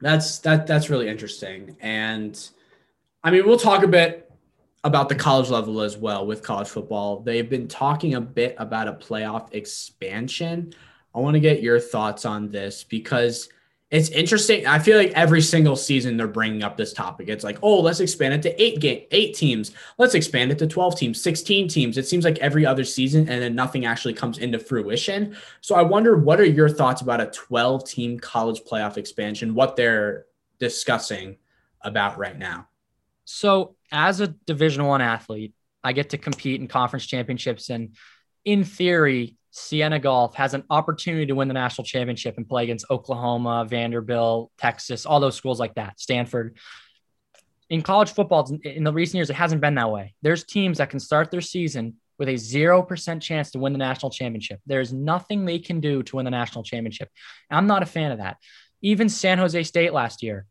[0.00, 1.76] That's that that's really interesting.
[1.80, 2.38] And
[3.22, 4.31] I mean, we'll talk a bit
[4.84, 7.20] about the college level as well with college football.
[7.20, 10.72] They've been talking a bit about a playoff expansion.
[11.14, 13.48] I want to get your thoughts on this because
[13.92, 14.66] It's interesting.
[14.66, 17.28] I feel like every single season they're bringing up this topic.
[17.28, 19.72] It's like, oh, let's expand it to eight game, eight teams.
[19.98, 21.98] Let's expand it to twelve teams, sixteen teams.
[21.98, 25.36] It seems like every other season, and then nothing actually comes into fruition.
[25.60, 29.54] So I wonder, what are your thoughts about a twelve-team college playoff expansion?
[29.54, 30.24] What they're
[30.58, 31.36] discussing
[31.82, 32.68] about right now?
[33.24, 35.54] So, as a Division One athlete,
[35.84, 37.96] I get to compete in conference championships, and
[38.44, 42.90] in theory, Siena Golf has an opportunity to win the national championship and play against
[42.90, 46.56] Oklahoma, Vanderbilt, Texas, all those schools like that, Stanford.
[47.68, 50.14] In college football, in the recent years, it hasn't been that way.
[50.22, 54.10] There's teams that can start their season with a 0% chance to win the national
[54.10, 54.60] championship.
[54.66, 57.10] There's nothing they can do to win the national championship.
[57.50, 58.36] I'm not a fan of that.
[58.80, 60.46] Even San Jose State last year,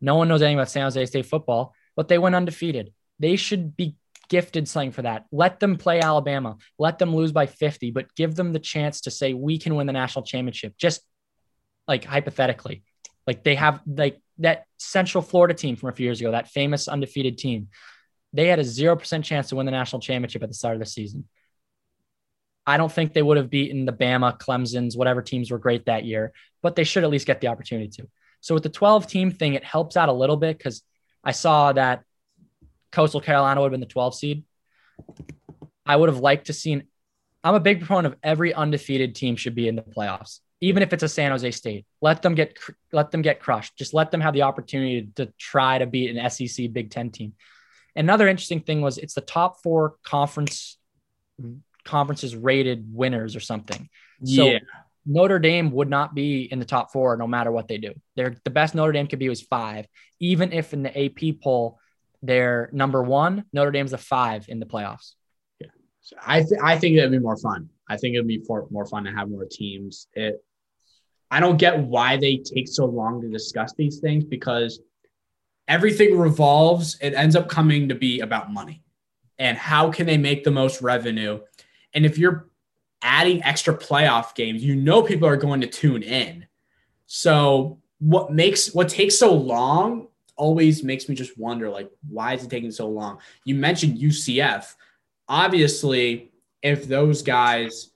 [0.00, 2.92] no one knows anything about San Jose State football, but they went undefeated.
[3.18, 3.96] They should be
[4.28, 5.26] gifted something for that.
[5.32, 6.56] Let them play Alabama.
[6.78, 9.86] Let them lose by 50, but give them the chance to say we can win
[9.86, 10.74] the national championship.
[10.78, 11.02] Just
[11.88, 12.82] like hypothetically.
[13.26, 16.88] Like they have like that Central Florida team from a few years ago, that famous
[16.88, 17.68] undefeated team.
[18.32, 20.86] They had a 0% chance to win the national championship at the start of the
[20.86, 21.26] season.
[22.66, 26.04] I don't think they would have beaten the Bama, Clemson's, whatever teams were great that
[26.04, 26.32] year,
[26.62, 28.08] but they should at least get the opportunity to.
[28.40, 30.82] So with the 12 team thing, it helps out a little bit because
[31.26, 32.04] I saw that
[32.92, 34.44] Coastal Carolina would have been the 12 seed.
[35.84, 36.84] I would have liked to seen.
[37.42, 40.92] I'm a big proponent of every undefeated team should be in the playoffs, even if
[40.92, 41.84] it's a San Jose State.
[42.00, 42.58] Let them get
[42.92, 43.76] let them get crushed.
[43.76, 47.34] Just let them have the opportunity to try to beat an SEC Big Ten team.
[47.96, 50.78] Another interesting thing was it's the top four conference
[51.84, 53.88] conferences rated winners or something.
[54.24, 54.58] So yeah.
[55.06, 57.94] Notre Dame would not be in the top four no matter what they do.
[58.16, 59.86] They're the best Notre Dame could be was five,
[60.18, 61.78] even if in the AP poll
[62.22, 63.44] they're number one.
[63.52, 65.12] Notre Dame's a five in the playoffs.
[65.60, 65.68] Yeah,
[66.00, 67.68] so I th- I think it'd be more fun.
[67.88, 70.08] I think it'd be for, more fun to have more teams.
[70.14, 70.42] It.
[71.30, 74.80] I don't get why they take so long to discuss these things because
[75.68, 76.98] everything revolves.
[77.00, 78.82] It ends up coming to be about money
[79.38, 81.40] and how can they make the most revenue.
[81.94, 82.48] And if you're
[83.06, 86.44] adding extra playoff games, you know people are going to tune in.
[87.06, 92.44] So what makes what takes so long always makes me just wonder like why is
[92.44, 93.18] it taking so long?
[93.44, 94.74] You mentioned ucf
[95.28, 96.30] obviously
[96.62, 97.90] if those guys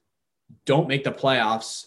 [0.64, 1.86] don't make the playoffs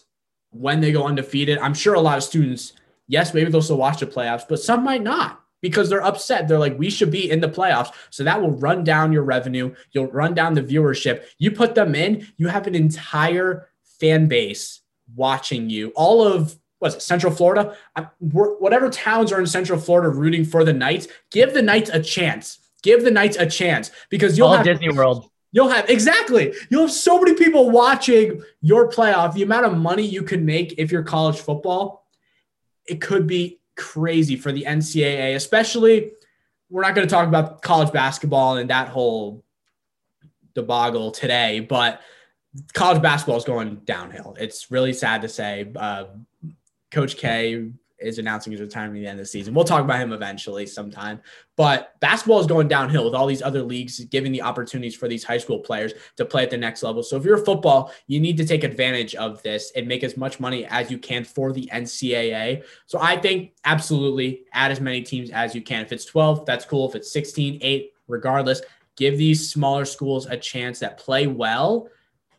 [0.50, 2.72] when they go undefeated i'm sure a lot of students
[3.08, 6.58] yes maybe they'll still watch the playoffs but some might not because they're upset they're
[6.58, 10.08] like we should be in the playoffs so that will run down your revenue you'll
[10.08, 14.82] run down the viewership you put them in you have an entire fan base
[15.16, 17.74] watching you all of was it Central Florida?
[18.20, 22.58] whatever towns are in Central Florida rooting for the Knights, give the Knights a chance.
[22.82, 25.30] Give the Knights a chance because you'll All have Disney World.
[25.50, 26.52] You'll have exactly.
[26.68, 29.32] You'll have so many people watching your playoff.
[29.32, 32.06] The amount of money you could make if you're college football,
[32.86, 35.34] it could be crazy for the NCAA.
[35.34, 36.12] Especially,
[36.70, 39.44] we're not going to talk about college basketball and that whole
[40.54, 42.00] debacle today, but
[42.72, 44.36] college basketball is going downhill.
[44.38, 45.72] It's really sad to say.
[45.74, 46.06] Uh,
[46.90, 49.54] Coach K is announcing his retirement at the end of the season.
[49.54, 51.20] We'll talk about him eventually sometime.
[51.56, 55.24] But basketball is going downhill with all these other leagues giving the opportunities for these
[55.24, 57.02] high school players to play at the next level.
[57.02, 60.16] So if you're a football, you need to take advantage of this and make as
[60.16, 62.64] much money as you can for the NCAA.
[62.86, 65.84] So I think absolutely add as many teams as you can.
[65.84, 66.88] If it's 12, that's cool.
[66.88, 68.62] If it's 16, 8, regardless,
[68.96, 71.88] give these smaller schools a chance that play well.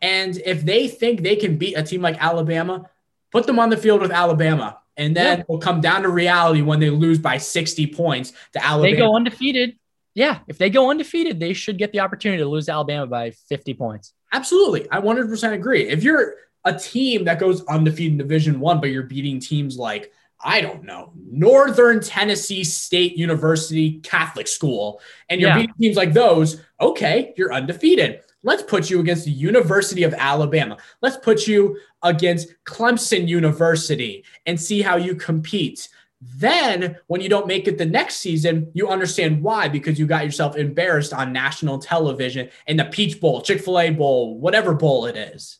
[0.02, 2.90] And if they think they can beat a team like Alabama,
[3.32, 4.78] put them on the field with Alabama.
[4.96, 5.44] And then yeah.
[5.48, 8.94] we'll come down to reality when they lose by 60 points to Alabama.
[8.94, 9.76] They go undefeated.
[10.14, 13.32] Yeah, if they go undefeated, they should get the opportunity to lose to Alabama by
[13.32, 14.14] 50 points.
[14.32, 14.90] Absolutely.
[14.90, 15.88] I 100% agree.
[15.88, 20.12] If you're a team that goes undefeated in Division 1 but you're beating teams like
[20.44, 25.60] I don't know, Northern Tennessee State University Catholic School, and you're yeah.
[25.60, 28.20] beating teams like those, okay, you're undefeated.
[28.46, 30.76] Let's put you against the University of Alabama.
[31.02, 35.88] Let's put you against Clemson University and see how you compete.
[36.20, 40.24] Then, when you don't make it the next season, you understand why because you got
[40.24, 45.06] yourself embarrassed on national television in the Peach Bowl, Chick fil A Bowl, whatever bowl
[45.06, 45.58] it is.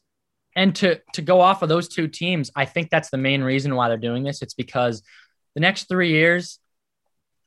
[0.54, 3.74] And to, to go off of those two teams, I think that's the main reason
[3.74, 4.42] why they're doing this.
[4.42, 5.02] It's because
[5.56, 6.60] the next three years,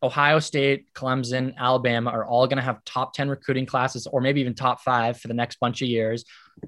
[0.02, 4.40] Ohio State, Clemson, Alabama are all going to have top 10 recruiting classes or maybe
[4.40, 6.24] even top five for the next bunch of years.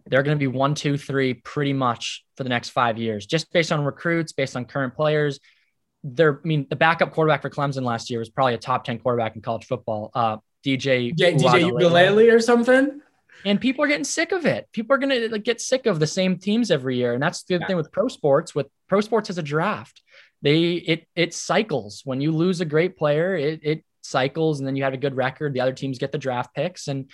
[0.05, 3.51] They're going to be one, two, three pretty much for the next five years, just
[3.53, 5.39] based on recruits, based on current players.
[6.03, 8.99] They're, I mean, the backup quarterback for Clemson last year was probably a top 10
[8.99, 10.11] quarterback in college football.
[10.13, 13.01] Uh, DJ, DJ, DJ Uiagalelei or something.
[13.45, 14.67] And people are getting sick of it.
[14.71, 17.13] People are going to like, get sick of the same teams every year.
[17.13, 17.67] And that's the yeah.
[17.67, 20.01] thing with pro sports, with pro sports has a draft.
[20.41, 22.01] They it it cycles.
[22.03, 25.15] When you lose a great player, it it cycles, and then you have a good
[25.15, 25.53] record.
[25.53, 27.09] The other teams get the draft picks, and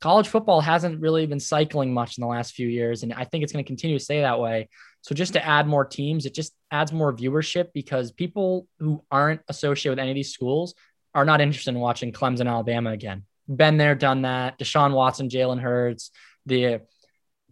[0.00, 3.44] college football hasn't really been cycling much in the last few years, and I think
[3.44, 4.68] it's going to continue to stay that way.
[5.02, 9.40] So just to add more teams, it just adds more viewership because people who aren't
[9.48, 10.74] associated with any of these schools
[11.14, 13.24] are not interested in watching Clemson, Alabama again.
[13.48, 14.58] Been there, done that.
[14.58, 16.10] Deshaun Watson, Jalen Hurts,
[16.46, 16.82] the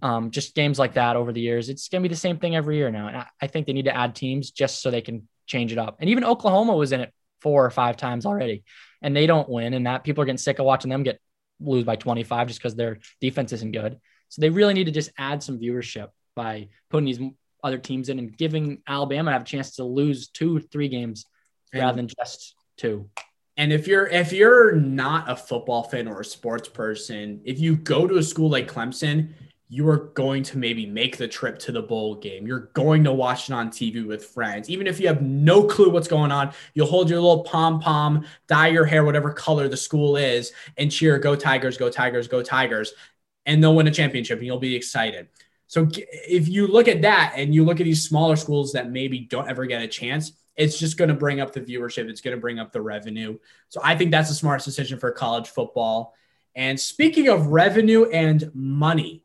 [0.02, 1.68] um, just games like that over the years.
[1.68, 3.08] It's going to be the same thing every year now.
[3.08, 5.78] And I, I think they need to add teams just so they can change it
[5.78, 5.96] up.
[6.00, 8.64] And even Oklahoma was in it four or five times already,
[9.02, 9.74] and they don't win.
[9.74, 11.20] And that people are getting sick of watching them get
[11.60, 13.98] lose by 25 just because their defense isn't good.
[14.28, 17.20] So they really need to just add some viewership by putting these
[17.64, 21.24] other teams in and giving Alabama have a chance to lose two, three games
[21.72, 23.08] and, rather than just two.
[23.56, 27.74] And if you're if you're not a football fan or a sports person, if you
[27.74, 29.32] go to a school like Clemson,
[29.70, 32.46] you are going to maybe make the trip to the bowl game.
[32.46, 34.70] You're going to watch it on TV with friends.
[34.70, 38.24] Even if you have no clue what's going on, you'll hold your little pom pom,
[38.46, 42.42] dye your hair whatever color the school is, and cheer, Go Tigers, Go Tigers, Go
[42.42, 42.94] Tigers.
[43.44, 45.28] And they'll win a championship and you'll be excited.
[45.66, 49.20] So if you look at that and you look at these smaller schools that maybe
[49.20, 52.08] don't ever get a chance, it's just going to bring up the viewership.
[52.08, 53.38] It's going to bring up the revenue.
[53.68, 56.14] So I think that's a smart decision for college football.
[56.54, 59.22] And speaking of revenue and money,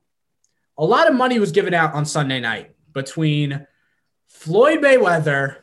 [0.77, 3.65] a lot of money was given out on Sunday night between
[4.27, 5.57] Floyd Mayweather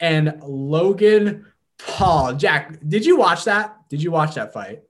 [0.00, 1.46] and Logan
[1.78, 2.34] Paul.
[2.34, 3.76] Jack, did you watch that?
[3.88, 4.82] Did you watch that fight?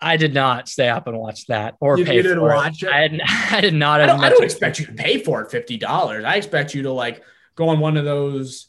[0.00, 2.82] I did not stay up and watch that or you, pay you didn't for watch
[2.82, 2.86] it.
[2.86, 2.92] it.
[2.92, 3.20] I, had,
[3.52, 4.00] I did not.
[4.00, 6.24] I don't, I don't expect you to pay for it fifty dollars.
[6.24, 7.22] I expect you to like
[7.54, 8.68] go on one of those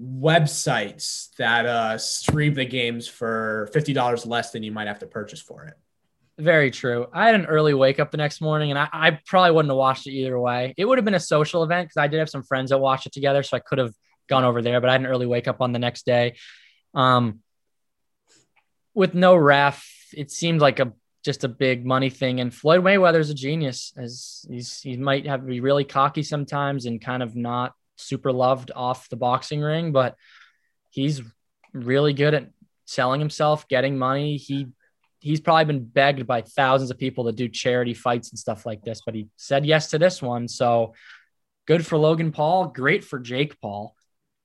[0.00, 5.06] websites that uh, stream the games for fifty dollars less than you might have to
[5.06, 5.74] purchase for it.
[6.38, 7.06] Very true.
[7.12, 9.76] I had an early wake up the next morning, and I, I probably wouldn't have
[9.76, 10.74] watched it either way.
[10.76, 13.06] It would have been a social event because I did have some friends that watched
[13.06, 13.92] it together, so I could have
[14.28, 14.80] gone over there.
[14.80, 16.36] But I had an early wake up on the next day.
[16.94, 17.40] Um,
[18.94, 20.92] with no ref, it seemed like a
[21.24, 22.40] just a big money thing.
[22.40, 26.86] And Floyd Mayweather's a genius, as he's he might have to be really cocky sometimes
[26.86, 30.16] and kind of not super loved off the boxing ring, but
[30.90, 31.22] he's
[31.72, 32.50] really good at
[32.86, 34.36] selling himself, getting money.
[34.36, 34.68] He
[35.22, 38.82] he's probably been begged by thousands of people to do charity fights and stuff like
[38.82, 40.48] this, but he said yes to this one.
[40.48, 40.94] So
[41.66, 43.94] good for Logan Paul, great for Jake Paul,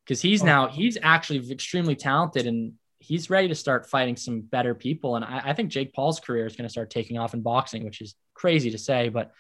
[0.06, 0.46] because he's oh.
[0.46, 5.16] now he's actually extremely talented and he's ready to start fighting some better people.
[5.16, 7.84] And I, I think Jake Paul's career is going to start taking off in boxing,
[7.84, 9.32] which is crazy to say, but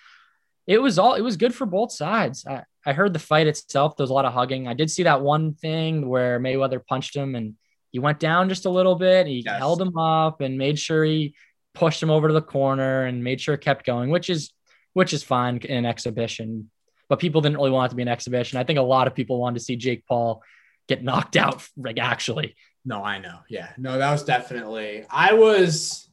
[0.65, 2.45] it was all it was good for both sides.
[2.47, 3.95] I, I heard the fight itself.
[3.95, 4.67] There was a lot of hugging.
[4.67, 7.55] I did see that one thing where Mayweather punched him and
[7.97, 9.25] he went down just a little bit.
[9.25, 9.57] He yes.
[9.57, 11.33] held him up and made sure he
[11.73, 14.53] pushed him over to the corner and made sure it kept going, which is
[14.93, 16.69] which is fine in an exhibition.
[17.09, 18.59] But people didn't really want it to be an exhibition.
[18.59, 20.43] I think a lot of people wanted to see Jake Paul
[20.87, 22.55] get knocked out, like actually.
[22.85, 23.39] No, I know.
[23.49, 23.69] Yeah.
[23.79, 26.07] No, that was definitely I was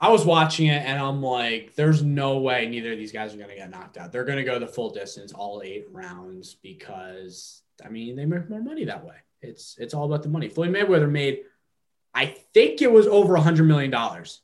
[0.00, 3.38] I was watching it and I'm like, there's no way neither of these guys are
[3.38, 4.10] gonna get knocked out.
[4.10, 8.60] They're gonna go the full distance, all eight rounds, because I mean they make more
[8.60, 9.14] money that way.
[9.42, 10.48] It's it's all about the money.
[10.48, 11.40] Floyd Mayweather made,
[12.14, 14.40] I think it was over a hundred million dollars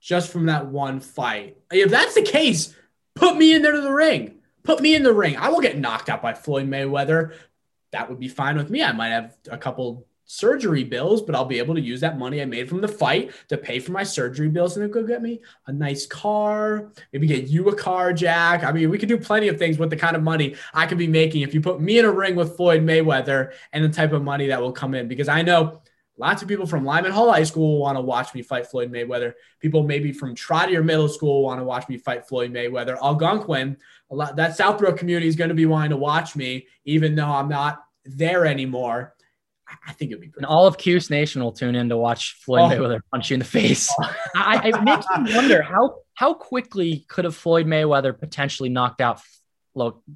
[0.00, 1.56] just from that one fight.
[1.70, 2.74] If that's the case,
[3.14, 4.38] put me in there to the ring.
[4.62, 5.36] Put me in the ring.
[5.36, 7.34] I will get knocked out by Floyd Mayweather.
[7.92, 8.82] That would be fine with me.
[8.82, 12.42] I might have a couple surgery bills, but I'll be able to use that money
[12.42, 15.22] I made from the fight to pay for my surgery bills and then go get
[15.22, 18.64] me a nice car, maybe get you a car, Jack.
[18.64, 20.98] I mean, we could do plenty of things with the kind of money I could
[20.98, 24.12] be making if you put me in a ring with Floyd Mayweather and the type
[24.12, 25.80] of money that will come in because I know
[26.18, 28.90] lots of people from Lyman Hall High School will want to watch me fight Floyd
[28.90, 29.34] Mayweather.
[29.60, 32.98] People maybe from Trotter Middle School want to watch me fight Floyd Mayweather.
[33.00, 33.76] Algonquin,
[34.10, 37.26] a lot that Southbrook community is going to be wanting to watch me, even though
[37.26, 39.14] I'm not there anymore.
[39.86, 40.38] I think it'd be great.
[40.38, 42.74] And all of Cuse Nation will tune in to watch Floyd oh.
[42.74, 43.92] Mayweather punch you in the face.
[44.00, 44.16] Oh.
[44.36, 49.20] I, it makes me wonder how how quickly could have Floyd Mayweather potentially knocked out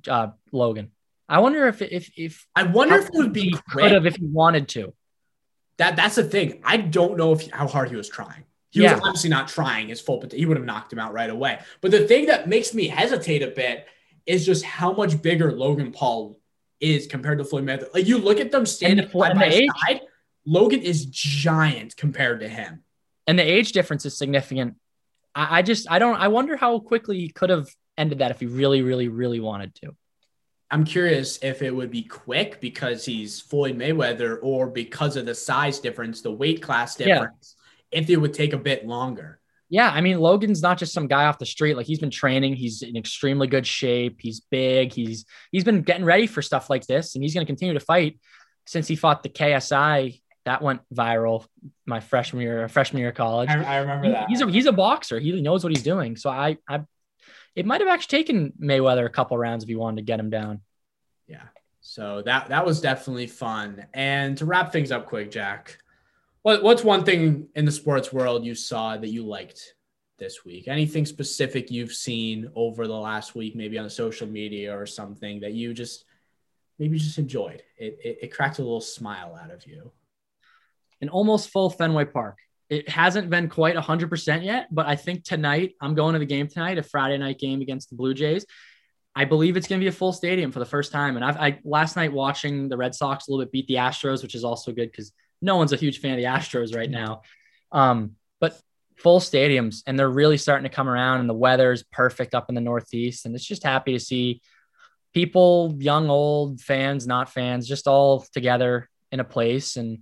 [0.08, 0.92] uh, Logan.
[1.28, 4.26] I wonder if if if I wonder if it would be could have if he
[4.26, 4.94] wanted to.
[5.78, 6.60] That that's the thing.
[6.64, 8.44] I don't know if how hard he was trying.
[8.70, 8.94] He yeah.
[8.94, 10.38] was obviously not trying his full potential.
[10.38, 11.59] He would have knocked him out right away.
[11.80, 13.86] But the thing that makes me hesitate a bit
[14.26, 16.39] is just how much bigger Logan Paul
[16.81, 17.93] is compared to Floyd Mayweather.
[17.95, 20.01] Like you look at them standing the, side by age, side,
[20.47, 22.83] Logan is giant compared to him.
[23.26, 24.76] And the age difference is significant.
[25.35, 28.41] I, I just I don't I wonder how quickly he could have ended that if
[28.41, 29.95] he really, really, really wanted to.
[30.70, 35.35] I'm curious if it would be quick because he's Floyd Mayweather or because of the
[35.35, 37.57] size difference, the weight class difference,
[37.91, 38.01] yeah.
[38.01, 39.39] if it would take a bit longer.
[39.71, 41.77] Yeah, I mean Logan's not just some guy off the street.
[41.77, 42.57] Like he's been training.
[42.57, 44.18] He's in extremely good shape.
[44.21, 44.93] He's big.
[44.93, 47.81] He's he's been getting ready for stuff like this, and he's going to continue to
[47.81, 48.18] fight.
[48.66, 51.47] Since he fought the KSI, that went viral
[51.87, 53.49] my freshman year, freshman year of college.
[53.49, 54.29] I, I remember He- that.
[54.29, 55.18] He's a he's a boxer.
[55.21, 56.16] He knows what he's doing.
[56.16, 56.81] So I I
[57.55, 60.31] it might have actually taken Mayweather a couple rounds if he wanted to get him
[60.31, 60.61] down.
[61.29, 61.43] Yeah.
[61.81, 63.87] So that that was definitely fun.
[63.95, 65.79] And to wrap things up quick, Jack,
[66.43, 69.74] what what's one thing in the sports world you saw that you liked
[70.18, 70.68] this week?
[70.68, 75.53] Anything specific you've seen over the last week, maybe on social media or something that
[75.53, 76.05] you just
[76.78, 77.62] maybe just enjoyed?
[77.76, 79.93] It it, it cracked a little smile out of you.
[81.01, 82.38] An almost full Fenway Park.
[82.68, 86.47] It hasn't been quite 100% yet, but I think tonight, I'm going to the game
[86.47, 88.47] tonight, a Friday night game against the Blue Jays.
[89.16, 91.16] I believe it's going to be a full stadium for the first time.
[91.16, 94.22] And I've I, last night watching the Red Sox a little bit beat the Astros,
[94.22, 95.12] which is also good because
[95.43, 97.22] no one's a huge fan of the Astros right now.
[97.72, 98.61] Um, but
[98.97, 102.55] full stadiums, and they're really starting to come around, and the weather's perfect up in
[102.55, 103.26] the Northeast.
[103.26, 104.43] And it's just happy to see
[105.14, 109.76] people, young, old, fans, not fans, just all together in a place.
[109.76, 110.01] And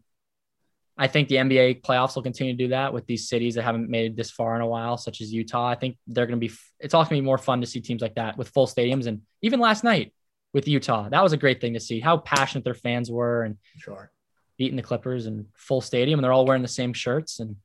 [0.97, 3.89] I think the NBA playoffs will continue to do that with these cities that haven't
[3.89, 5.69] made it this far in a while, such as Utah.
[5.69, 7.81] I think they're going to be, it's also going to be more fun to see
[7.81, 9.07] teams like that with full stadiums.
[9.07, 10.13] And even last night
[10.53, 13.57] with Utah, that was a great thing to see how passionate their fans were and
[13.79, 14.11] Sure.
[14.59, 16.19] Beating the Clippers and full stadium.
[16.19, 17.41] And they're all wearing the same shirts.
[17.41, 17.57] And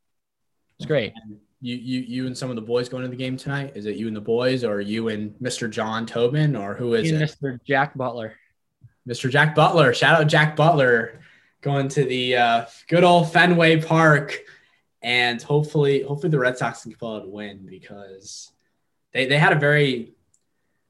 [0.80, 1.14] it's great.
[1.24, 3.74] And you you you and some of the boys going to the game tonight?
[3.76, 5.70] Is it you and the boys or you and Mr.
[5.70, 7.16] John Tobin or who is it?
[7.16, 7.60] Mr.
[7.66, 8.36] Jack Butler.
[9.08, 9.30] Mr.
[9.30, 9.94] Jack Butler.
[9.94, 11.22] Shout out Jack Butler
[11.62, 14.40] going to the uh, good old Fenway Park,
[15.02, 18.52] and hopefully, hopefully the Red Sox can pull out a win because
[19.14, 20.14] they they had a very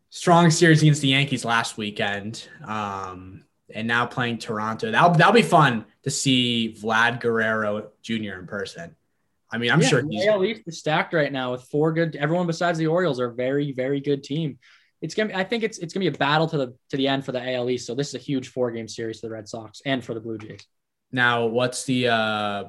[0.10, 4.92] strong series against the Yankees last weekend, um, and now playing Toronto.
[4.92, 8.14] That'll that'll be fun to see Vlad Guerrero Jr.
[8.40, 8.96] in person.
[9.52, 12.16] I mean, I'm Yeah, sure he's AL East is stacked right now with four good.
[12.16, 14.58] Everyone besides the Orioles are a very, very good team.
[15.02, 15.30] It's gonna.
[15.30, 17.34] Be, I think it's it's gonna be a battle to the to the end for
[17.34, 17.86] the AL East.
[17.86, 20.22] So this is a huge four game series for the Red Sox and for the
[20.22, 20.66] Blue Jays.
[21.12, 21.46] now.
[21.46, 22.08] What's the?
[22.08, 22.64] uh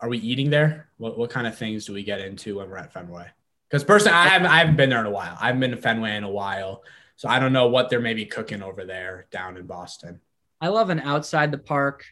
[0.00, 0.90] Are we eating there?
[0.98, 3.26] What what kind of things do we get into when we're at Fenway?
[3.68, 5.36] Because personally, I haven't I haven't been there in a while.
[5.40, 6.82] I haven't been to Fenway in a while,
[7.16, 10.20] so I don't know what they're maybe cooking over there down in Boston.
[10.60, 12.04] I love an outside the park,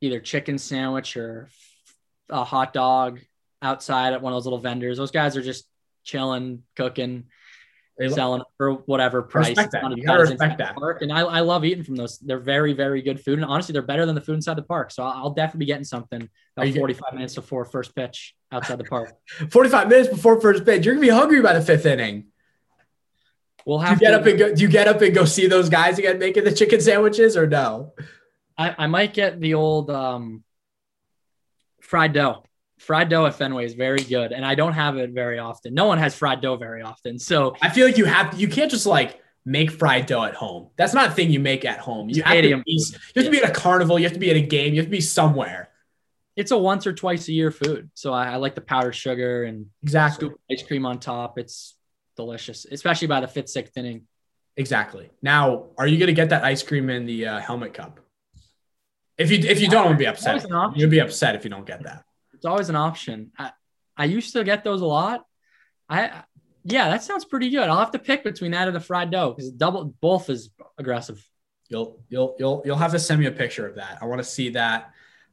[0.00, 1.48] either chicken sandwich or
[2.30, 3.20] a hot dog
[3.62, 4.98] outside at one of those little vendors.
[4.98, 5.66] Those guys are just
[6.04, 7.24] chilling, cooking,
[7.98, 9.48] They selling for whatever price.
[9.48, 9.96] respect that.
[9.96, 10.76] You gotta respect that.
[10.76, 11.02] Park.
[11.02, 12.18] And I, I love eating from those.
[12.18, 13.38] They're very, very good food.
[13.38, 14.90] And honestly, they're better than the food inside the park.
[14.92, 18.34] So I'll, I'll definitely be getting something about you get- 45 minutes before first pitch
[18.52, 19.14] outside the park.
[19.50, 22.26] 45 minutes before first pitch, you're gonna be hungry by the fifth inning.
[23.66, 24.54] We'll Do you have get to, up and go?
[24.54, 27.46] Do you get up and go see those guys again making the chicken sandwiches or
[27.46, 27.92] no?
[28.56, 30.44] I, I might get the old um,
[31.82, 32.44] fried dough.
[32.78, 35.74] Fried dough at Fenway is very good, and I don't have it very often.
[35.74, 38.70] No one has fried dough very often, so I feel like you have you can't
[38.70, 40.68] just like make fried dough at home.
[40.76, 42.10] That's not a thing you make at home.
[42.10, 42.62] You have, to be, you
[43.16, 43.98] have to be at a carnival.
[43.98, 44.74] You have to be at a game.
[44.74, 45.70] You have to be somewhere.
[46.34, 47.88] it's a once or twice a year food.
[47.94, 50.28] So I, I like the powdered sugar and Exactly.
[50.28, 51.38] scoop ice cream on top.
[51.38, 51.75] It's
[52.16, 54.06] delicious, especially by the fifth, sixth inning.
[54.56, 55.10] Exactly.
[55.22, 58.00] Now, are you gonna get that ice cream in the uh, helmet cup?
[59.18, 60.28] If you if you don't, gonna be upset.
[60.30, 60.80] Always an option.
[60.80, 62.04] You'll be upset if you don't get that.
[62.34, 63.32] It's always an option.
[63.38, 63.52] I,
[63.96, 65.24] I used to get those a lot.
[65.88, 66.22] I
[66.64, 67.68] yeah, that sounds pretty good.
[67.68, 71.24] I'll have to pick between that and the fried dough because double both is aggressive.
[71.68, 73.98] You'll you'll you'll you'll have to send me a picture of that.
[74.00, 74.90] I want to see that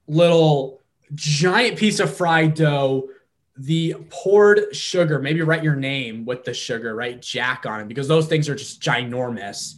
[0.08, 0.82] little
[1.16, 3.10] giant piece of fried dough,
[3.58, 5.20] the poured sugar.
[5.20, 8.56] Maybe write your name with the sugar, write Jack on it because those things are
[8.56, 9.76] just ginormous.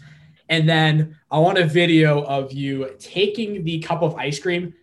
[0.50, 4.74] And then I want a video of you taking the cup of ice cream,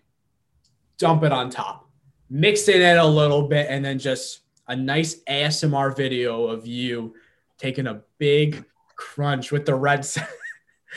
[0.99, 1.89] dump it on top,
[2.29, 7.15] mixing it a little bit, and then just a nice ASMR video of you
[7.59, 8.65] taking a big
[8.97, 10.05] crunch with the red.
[10.05, 10.27] Sox-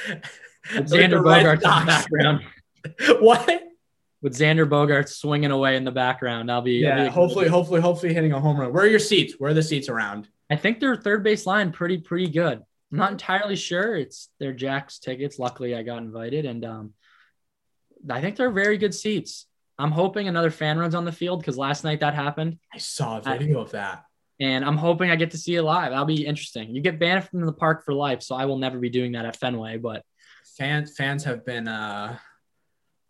[0.08, 0.24] With
[0.74, 2.42] with the Xander Red Bogaerts in the background.
[3.22, 3.64] what?
[4.26, 6.52] With Xander Bogaerts swinging away in the background.
[6.52, 8.74] I'll be, I'll Yeah, be- hopefully, hopefully, hopefully hitting a home run.
[8.74, 9.36] Where are your seats?
[9.38, 10.28] Where are the seats around?
[10.50, 12.58] I think their third base line pretty pretty good.
[12.92, 13.96] I'm not entirely sure.
[13.96, 15.38] It's their Jack's tickets.
[15.38, 16.94] Luckily, I got invited, and um,
[18.10, 19.46] I think they're very good seats.
[19.78, 23.20] I'm hoping another fan runs on the field because last night that happened, I saw
[23.20, 24.06] a video of that.
[24.40, 25.92] and I'm hoping I get to see it live.
[25.92, 26.74] That'll be interesting.
[26.76, 29.26] You get banned from the park for life, so I will never be doing that
[29.26, 29.78] at Fenway.
[29.78, 30.02] But
[30.58, 32.18] Fans, fans have been uh,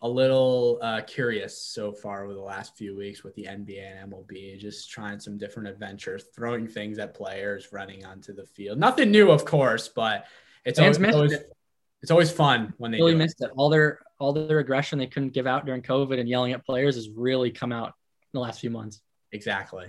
[0.02, 4.12] a little uh, curious so far over the last few weeks with the NBA and
[4.12, 8.78] MLB, just trying some different adventures, throwing things at players, running onto the field.
[8.78, 10.26] Nothing new, of course, but
[10.66, 11.54] it's Fans always, always it.
[12.02, 13.24] it's always fun when they really do it.
[13.24, 13.52] missed it.
[13.56, 16.96] All their all their aggression they couldn't give out during COVID and yelling at players
[16.96, 17.94] has really come out in
[18.34, 19.02] the last few months.
[19.32, 19.88] Exactly.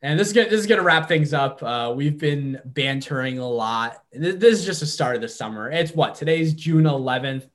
[0.00, 1.62] And this is gonna, this is gonna wrap things up.
[1.62, 4.02] Uh, we've been bantering a lot.
[4.12, 5.70] This, this is just the start of the summer.
[5.70, 7.48] It's what today's June 11th.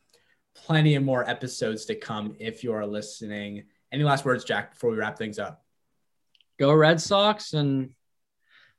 [0.65, 3.65] Plenty of more episodes to come if you are listening.
[3.91, 5.63] Any last words, Jack, before we wrap things up?
[6.57, 7.89] Go Red Sox, and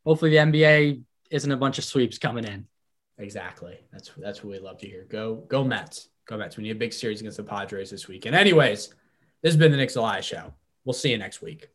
[0.04, 2.66] hopefully the NBA isn't a bunch of sweeps coming in.
[3.18, 3.78] Exactly.
[3.92, 5.04] That's that's what we love to hear.
[5.08, 6.08] Go go Mets.
[6.26, 6.56] Go Mets.
[6.56, 8.34] We need a big series against the Padres this weekend.
[8.34, 8.88] Anyways,
[9.42, 10.54] this has been the Nick Zelaya Show.
[10.84, 11.68] We'll see you next week.